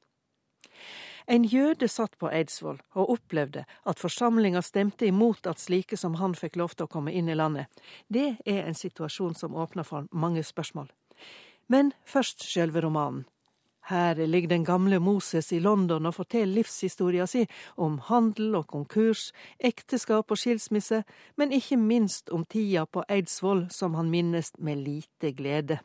En 1.30 1.44
jøde 1.44 1.86
satt 1.86 2.16
på 2.18 2.26
Eidsvoll 2.34 2.80
og 2.98 3.10
opplevde 3.14 3.62
at 3.86 4.00
forsamlinga 4.02 4.64
stemte 4.66 5.06
imot 5.06 5.46
at 5.46 5.60
slike 5.62 5.94
som 5.96 6.16
han 6.18 6.34
fikk 6.34 6.56
lov 6.58 6.74
til 6.74 6.88
å 6.88 6.90
komme 6.90 7.12
inn 7.14 7.28
i 7.30 7.36
landet. 7.38 7.70
Det 8.10 8.40
er 8.42 8.64
en 8.64 8.74
situasjon 8.74 9.36
som 9.38 9.54
åpner 9.54 9.86
for 9.86 10.08
mange 10.10 10.42
spørsmål. 10.42 10.88
Men 11.70 11.92
først 12.02 12.42
sjølve 12.42 12.82
romanen. 12.82 13.28
Her 13.90 14.18
ligger 14.26 14.48
den 14.48 14.64
gamle 14.66 14.98
Moses 14.98 15.52
i 15.54 15.60
London 15.62 16.06
og 16.06 16.16
forteller 16.18 16.60
livshistoria 16.60 17.28
si 17.30 17.46
om 17.78 18.00
handel 18.10 18.58
og 18.58 18.66
konkurs, 18.74 19.30
ekteskap 19.58 20.30
og 20.30 20.38
skilsmisse, 20.38 21.04
men 21.38 21.54
ikke 21.54 21.78
minst 21.78 22.30
om 22.34 22.44
tida 22.44 22.84
på 22.86 23.06
Eidsvoll 23.08 23.68
som 23.70 23.94
han 23.94 24.10
minnes 24.10 24.52
med 24.58 24.82
lite 24.82 25.32
glede. 25.38 25.78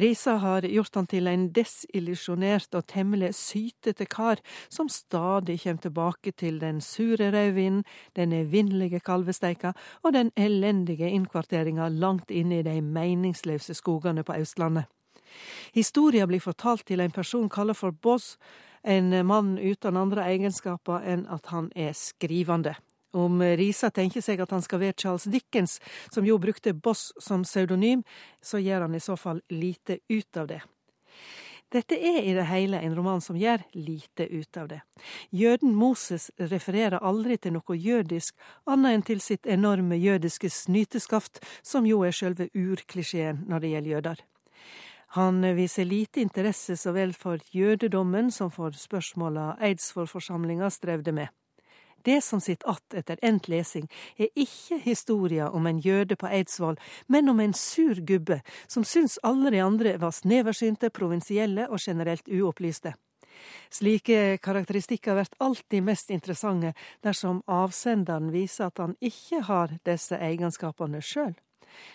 Risa 0.00 0.38
har 0.40 0.64
gjort 0.64 0.94
han 0.96 1.06
til 1.10 1.28
en 1.28 1.42
desillusjonert 1.52 2.72
og 2.78 2.86
temmelig 2.88 3.34
sytete 3.36 4.06
kar, 4.08 4.40
som 4.72 4.88
stadig 4.88 5.58
kommer 5.60 5.82
tilbake 5.84 6.32
til 6.32 6.60
den 6.62 6.80
sure 6.80 7.28
rødvinen, 7.34 7.84
den 8.16 8.32
evinnelige 8.32 9.02
kalvesteika 9.04 9.74
og 10.02 10.14
den 10.16 10.32
elendige 10.36 11.10
innkvarteringa 11.10 11.88
langt 11.88 12.30
inne 12.30 12.60
i 12.60 12.64
de 12.64 12.80
meningsløse 12.80 13.74
skogene 13.74 14.24
på 14.24 14.38
Østlandet. 14.40 14.88
Historia 15.74 16.26
blir 16.26 16.40
fortalt 16.40 16.86
til 16.86 17.00
en 17.00 17.12
person 17.12 17.48
kalla 17.48 17.76
for 17.76 17.90
Boss, 17.90 18.38
en 18.84 19.12
mann 19.26 19.58
uten 19.58 19.96
andre 19.96 20.24
egenskaper 20.32 21.04
enn 21.04 21.26
at 21.28 21.52
han 21.52 21.68
er 21.76 21.92
skrivende. 21.92 22.74
Om 23.12 23.42
Risa 23.58 23.90
tenker 23.90 24.22
seg 24.22 24.40
at 24.40 24.52
han 24.54 24.62
skal 24.62 24.82
være 24.84 24.98
Charles 24.98 25.26
Dickens, 25.30 25.78
som 26.14 26.26
jo 26.26 26.38
brukte 26.38 26.74
Boss 26.74 27.10
som 27.18 27.42
pseudonym, 27.42 28.04
så 28.42 28.62
gjør 28.62 28.86
han 28.86 28.94
i 28.94 29.02
så 29.02 29.16
fall 29.18 29.42
lite 29.50 29.98
ut 30.08 30.36
av 30.36 30.50
det. 30.50 30.60
Dette 31.70 31.94
er 31.94 32.24
i 32.26 32.32
det 32.34 32.48
hele 32.50 32.80
en 32.82 32.94
roman 32.98 33.20
som 33.22 33.36
gjør 33.38 33.62
lite 33.78 34.26
ut 34.26 34.56
av 34.58 34.66
det. 34.72 34.80
Jøden 35.30 35.74
Moses 35.78 36.30
refererer 36.50 36.98
aldri 36.98 37.36
til 37.38 37.54
noe 37.54 37.76
jødisk, 37.78 38.34
annet 38.66 38.96
enn 38.96 39.04
til 39.06 39.22
sitt 39.22 39.46
enorme 39.46 39.94
jødiske 39.94 40.50
snyteskaft, 40.50 41.38
som 41.62 41.86
jo 41.86 42.02
er 42.02 42.16
sjølve 42.16 42.48
urklisjeen 42.58 43.44
når 43.46 43.62
det 43.62 43.72
gjelder 43.74 43.94
jøder. 43.94 44.24
Han 45.14 45.42
viser 45.54 45.86
lite 45.86 46.22
interesse 46.22 46.76
så 46.78 46.92
vel 46.94 47.14
for 47.14 47.38
jødedommen 47.54 48.30
som 48.34 48.50
for 48.50 48.74
spørsmåla 48.74 49.56
Eidsvollforsamlinga 49.62 50.70
strevde 50.74 51.14
med. 51.14 51.30
Det 52.04 52.20
som 52.24 52.40
sitter 52.40 52.68
att 52.68 52.94
etter 52.94 53.18
endt 53.22 53.48
lesing, 53.48 53.90
er 54.16 54.28
ikke 54.34 54.78
historia 54.78 55.50
om 55.50 55.66
en 55.66 55.78
jøde 55.78 56.16
på 56.16 56.26
Eidsvoll, 56.26 56.78
men 57.06 57.28
om 57.28 57.40
en 57.40 57.54
sur 57.54 57.94
gubbe 57.94 58.40
som 58.66 58.84
syns 58.84 59.18
alle 59.22 59.50
de 59.50 59.60
andre 59.60 59.96
var 59.98 60.10
sneversynte, 60.10 60.90
provinsielle 60.90 61.68
og 61.68 61.78
generelt 61.80 62.28
uopplyste. 62.28 62.94
Slike 63.70 64.38
karakteristikker 64.42 65.14
blir 65.14 65.28
alltid 65.38 65.82
mest 65.82 66.10
interessante 66.10 66.74
dersom 67.04 67.42
avsenderen 67.46 68.32
viser 68.32 68.68
at 68.68 68.82
han 68.82 68.96
ikke 69.00 69.44
har 69.48 69.78
disse 69.86 70.18
egenskapene 70.18 71.00
sjøl. 71.00 71.34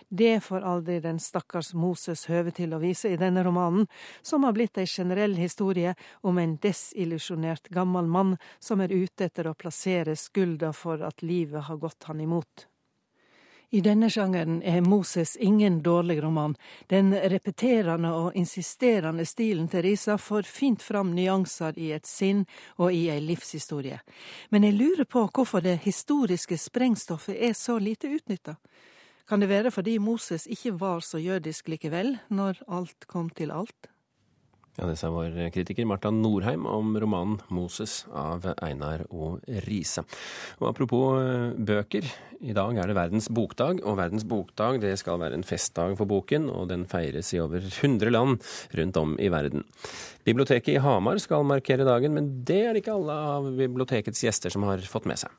Det 0.09 0.39
får 0.43 0.61
aldri 0.61 0.99
den 0.99 1.19
stakkars 1.19 1.73
Moses 1.73 2.25
høve 2.31 2.51
til 2.55 2.73
å 2.73 2.81
vise 2.83 3.09
i 3.11 3.17
denne 3.21 3.43
romanen, 3.43 3.87
som 4.21 4.43
har 4.43 4.55
blitt 4.55 4.77
ei 4.77 4.85
generell 4.85 5.35
historie 5.39 5.95
om 6.21 6.37
en 6.37 6.57
desillusjonert 6.61 7.69
gammel 7.69 8.07
mann 8.07 8.37
som 8.59 8.81
er 8.81 8.93
ute 8.93 9.29
etter 9.29 9.49
å 9.49 9.57
plassere 9.57 10.15
skylda 10.15 10.73
for 10.73 11.03
at 11.03 11.25
livet 11.25 11.69
har 11.69 11.81
gått 11.81 12.09
han 12.09 12.21
imot. 12.21 12.67
I 13.75 13.81
denne 13.81 14.07
sjangeren 14.09 14.61
er 14.63 14.81
Moses 14.81 15.35
ingen 15.35 15.81
dårlig 15.83 16.21
roman. 16.23 16.53
Den 16.87 17.13
repeterende 17.13 18.11
og 18.13 18.35
insisterende 18.37 19.25
stilen 19.25 19.67
til 19.67 19.83
Risa 19.83 20.15
får 20.21 20.47
fint 20.47 20.83
fram 20.85 21.15
nyanser 21.15 21.75
i 21.75 21.89
et 21.91 22.05
sinn 22.05 22.45
og 22.77 22.93
i 22.93 23.09
ei 23.11 23.19
livshistorie. 23.19 23.99
Men 24.49 24.63
jeg 24.63 24.77
lurer 24.77 25.09
på 25.09 25.25
hvorfor 25.27 25.65
det 25.65 25.81
historiske 25.83 26.57
sprengstoffet 26.61 27.35
er 27.35 27.57
så 27.57 27.79
lite 27.79 28.07
utnytta. 28.07 28.55
Kan 29.25 29.41
det 29.41 29.49
være 29.49 29.71
fordi 29.73 29.97
Moses 29.97 30.45
ikke 30.45 30.75
var 30.77 31.01
så 31.01 31.17
jødisk 31.17 31.71
likevel, 31.73 32.19
når 32.29 32.59
alt 32.69 33.07
kom 33.09 33.31
til 33.33 33.49
alt? 33.49 33.87
Ja, 34.75 34.85
Det 34.85 34.97
sa 34.99 35.07
vår 35.09 35.33
kritiker 35.55 35.87
Marta 35.87 36.11
Norheim 36.11 36.65
om 36.67 36.97
romanen 36.99 37.39
'Moses' 37.49 38.05
av 38.11 38.43
Einar 38.61 39.05
O. 39.09 39.39
Riise. 39.47 40.03
Og 40.59 40.67
Apropos 40.69 41.23
eh, 41.23 41.55
bøker. 41.55 42.03
I 42.41 42.53
dag 42.53 42.77
er 42.77 42.87
det 42.87 42.95
verdens 42.95 43.29
bokdag, 43.29 43.79
og 43.83 43.97
verdens 43.97 44.27
bokdag 44.27 44.81
det 44.81 44.99
skal 44.99 45.17
være 45.17 45.33
en 45.33 45.47
festdag 45.47 45.95
for 45.97 46.05
boken, 46.05 46.49
og 46.49 46.67
den 46.67 46.85
feires 46.85 47.33
i 47.33 47.39
over 47.39 47.63
100 47.63 48.11
land 48.11 48.37
rundt 48.75 48.97
om 48.97 49.15
i 49.17 49.29
verden. 49.29 49.63
Biblioteket 50.25 50.75
i 50.75 50.83
Hamar 50.83 51.17
skal 51.17 51.47
markere 51.47 51.87
dagen, 51.87 52.13
men 52.13 52.43
det 52.43 52.65
er 52.65 52.73
det 52.73 52.83
ikke 52.83 52.99
alle 52.99 53.13
av 53.13 53.49
bibliotekets 53.57 54.21
gjester 54.21 54.51
som 54.51 54.63
har 54.63 54.77
fått 54.83 55.07
med 55.07 55.17
seg. 55.17 55.31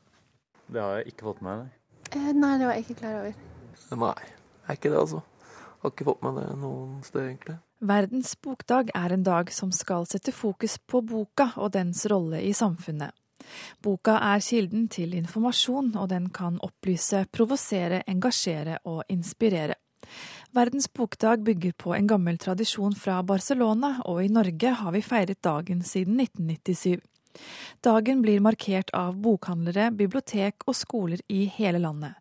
Det 0.67 0.81
har 0.81 0.97
jeg 0.97 1.13
ikke 1.13 1.29
fått 1.29 1.41
med 1.45 1.61
meg. 1.61 1.69
Eh, 2.11 2.33
nei, 2.33 2.57
det 2.57 2.65
var 2.65 2.73
jeg 2.73 2.89
ikke 2.89 2.99
klar 3.05 3.21
over. 3.21 3.56
Nei, 3.91 4.17
jeg 4.19 4.73
er 4.73 4.79
ikke 4.79 4.91
det, 4.91 4.99
altså. 4.99 5.23
Har 5.81 5.93
ikke 5.93 6.07
fått 6.09 6.25
med 6.25 6.39
det 6.41 6.47
noen 6.59 6.99
sted, 7.05 7.23
egentlig. 7.23 7.57
Verdens 7.87 8.33
bokdag 8.41 8.89
er 8.97 9.13
en 9.13 9.23
dag 9.23 9.51
som 9.53 9.71
skal 9.71 10.07
sette 10.09 10.33
fokus 10.33 10.79
på 10.81 11.03
boka 11.05 11.51
og 11.61 11.75
dens 11.75 12.05
rolle 12.09 12.41
i 12.41 12.53
samfunnet. 12.57 13.13
Boka 13.83 14.17
er 14.33 14.41
kilden 14.43 14.87
til 14.91 15.13
informasjon, 15.15 15.93
og 15.95 16.09
den 16.09 16.31
kan 16.33 16.57
opplyse, 16.65 17.27
provosere, 17.31 18.01
engasjere 18.09 18.79
og 18.89 19.03
inspirere. 19.13 19.77
Verdens 20.55 20.87
bokdag 20.87 21.43
bygger 21.45 21.75
på 21.77 21.93
en 21.95 22.07
gammel 22.07 22.37
tradisjon 22.41 22.95
fra 22.95 23.21
Barcelona, 23.23 23.97
og 24.05 24.23
i 24.23 24.31
Norge 24.31 24.73
har 24.81 24.95
vi 24.95 25.03
feiret 25.05 25.43
dagen 25.43 25.83
siden 25.85 26.19
1997. 26.23 26.97
Dagen 27.85 28.21
blir 28.21 28.41
markert 28.43 28.89
av 28.97 29.17
bokhandlere, 29.21 29.91
bibliotek 29.95 30.65
og 30.67 30.75
skoler 30.77 31.21
i 31.27 31.45
hele 31.57 31.81
landet. 31.83 32.17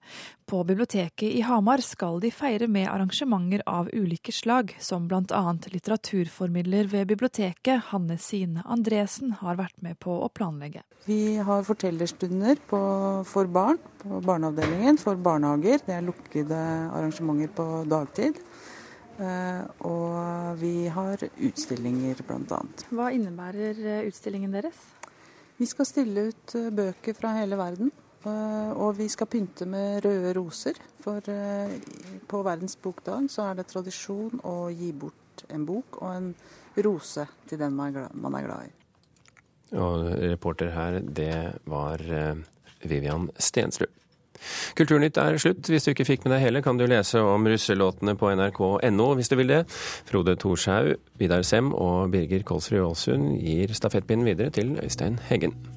På 0.47 0.61
biblioteket 0.63 1.27
i 1.27 1.41
Hamar 1.43 1.83
skal 1.83 2.21
de 2.23 2.31
feire 2.31 2.69
med 2.71 2.87
arrangementer 2.87 3.65
av 3.67 3.89
ulike 3.91 4.31
slag, 4.31 4.77
som 4.79 5.09
bl.a. 5.11 5.41
litteraturformidler 5.73 6.87
ved 6.93 7.09
biblioteket, 7.11 7.89
Hanne 7.89 8.15
Sine 8.23 8.63
Andresen, 8.63 9.33
har 9.41 9.59
vært 9.59 9.75
med 9.83 9.99
på 9.99 10.15
å 10.23 10.29
planlegge. 10.31 10.85
Vi 11.07 11.39
har 11.43 11.67
fortellerstunder 11.67 12.63
på, 12.71 12.79
for 13.27 13.51
barn 13.51 13.81
på 14.03 14.21
barneavdelingen, 14.23 15.01
for 15.03 15.19
barnehager. 15.19 15.83
Det 15.83 15.99
er 15.99 16.07
lukkede 16.07 16.63
arrangementer 16.95 17.51
på 17.57 17.67
dagtid. 17.91 18.39
Uh, 19.17 19.65
og 19.89 20.59
vi 20.61 20.87
har 20.93 21.23
utstillinger, 21.25 22.21
bl.a. 22.29 22.59
Hva 22.93 23.09
innebærer 23.17 23.79
eh, 23.81 24.03
utstillingen 24.11 24.53
deres? 24.53 24.77
Vi 25.57 25.67
skal 25.67 25.89
stille 25.89 26.29
ut 26.31 26.55
eh, 26.59 26.69
bøker 26.75 27.17
fra 27.17 27.33
hele 27.39 27.57
verden. 27.57 27.93
Eh, 28.27 28.73
og 28.77 28.97
vi 28.99 29.09
skal 29.13 29.29
pynte 29.31 29.69
med 29.69 30.05
røde 30.05 30.35
roser. 30.37 30.79
For 31.01 31.25
eh, 31.33 31.77
på 32.29 32.43
verdens 32.45 32.77
bokdag 32.77 33.31
så 33.33 33.49
er 33.51 33.61
det 33.61 33.69
tradisjon 33.73 34.43
å 34.45 34.69
gi 34.69 34.93
bort 34.93 35.47
en 35.53 35.65
bok 35.69 36.01
og 36.03 36.11
en 36.13 36.33
rose 36.85 37.25
til 37.49 37.61
den 37.61 37.77
man 37.77 37.97
er 37.97 38.49
glad 38.49 38.69
i. 38.69 38.75
Og 39.77 40.11
reporter 40.23 40.71
her, 40.71 41.01
det 41.01 41.59
var 41.67 42.03
Vivian 42.87 43.31
Stensrud. 43.43 43.91
Kulturnytt 44.79 45.21
er 45.21 45.39
slutt. 45.43 45.71
Hvis 45.71 45.87
du 45.87 45.93
ikke 45.93 46.09
fikk 46.09 46.27
med 46.27 46.37
deg 46.37 46.45
hele, 46.47 46.65
kan 46.65 46.79
du 46.79 46.87
lese 46.89 47.23
om 47.23 47.47
russelåtene 47.47 48.17
på 48.19 48.33
nrk.no 48.35 49.09
hvis 49.19 49.33
du 49.33 49.39
vil 49.41 49.55
det. 49.55 49.63
Frode 50.09 50.37
Thorshaug, 50.41 50.97
Vidar 51.21 51.47
Sem 51.47 51.73
og 51.75 52.13
Birger 52.15 52.47
Kolsrud 52.47 52.83
Aalsund 52.83 53.41
gir 53.41 53.73
stafettpinnen 53.77 54.29
videre 54.29 54.55
til 54.55 54.77
Øystein 54.83 55.21
Heggen. 55.31 55.76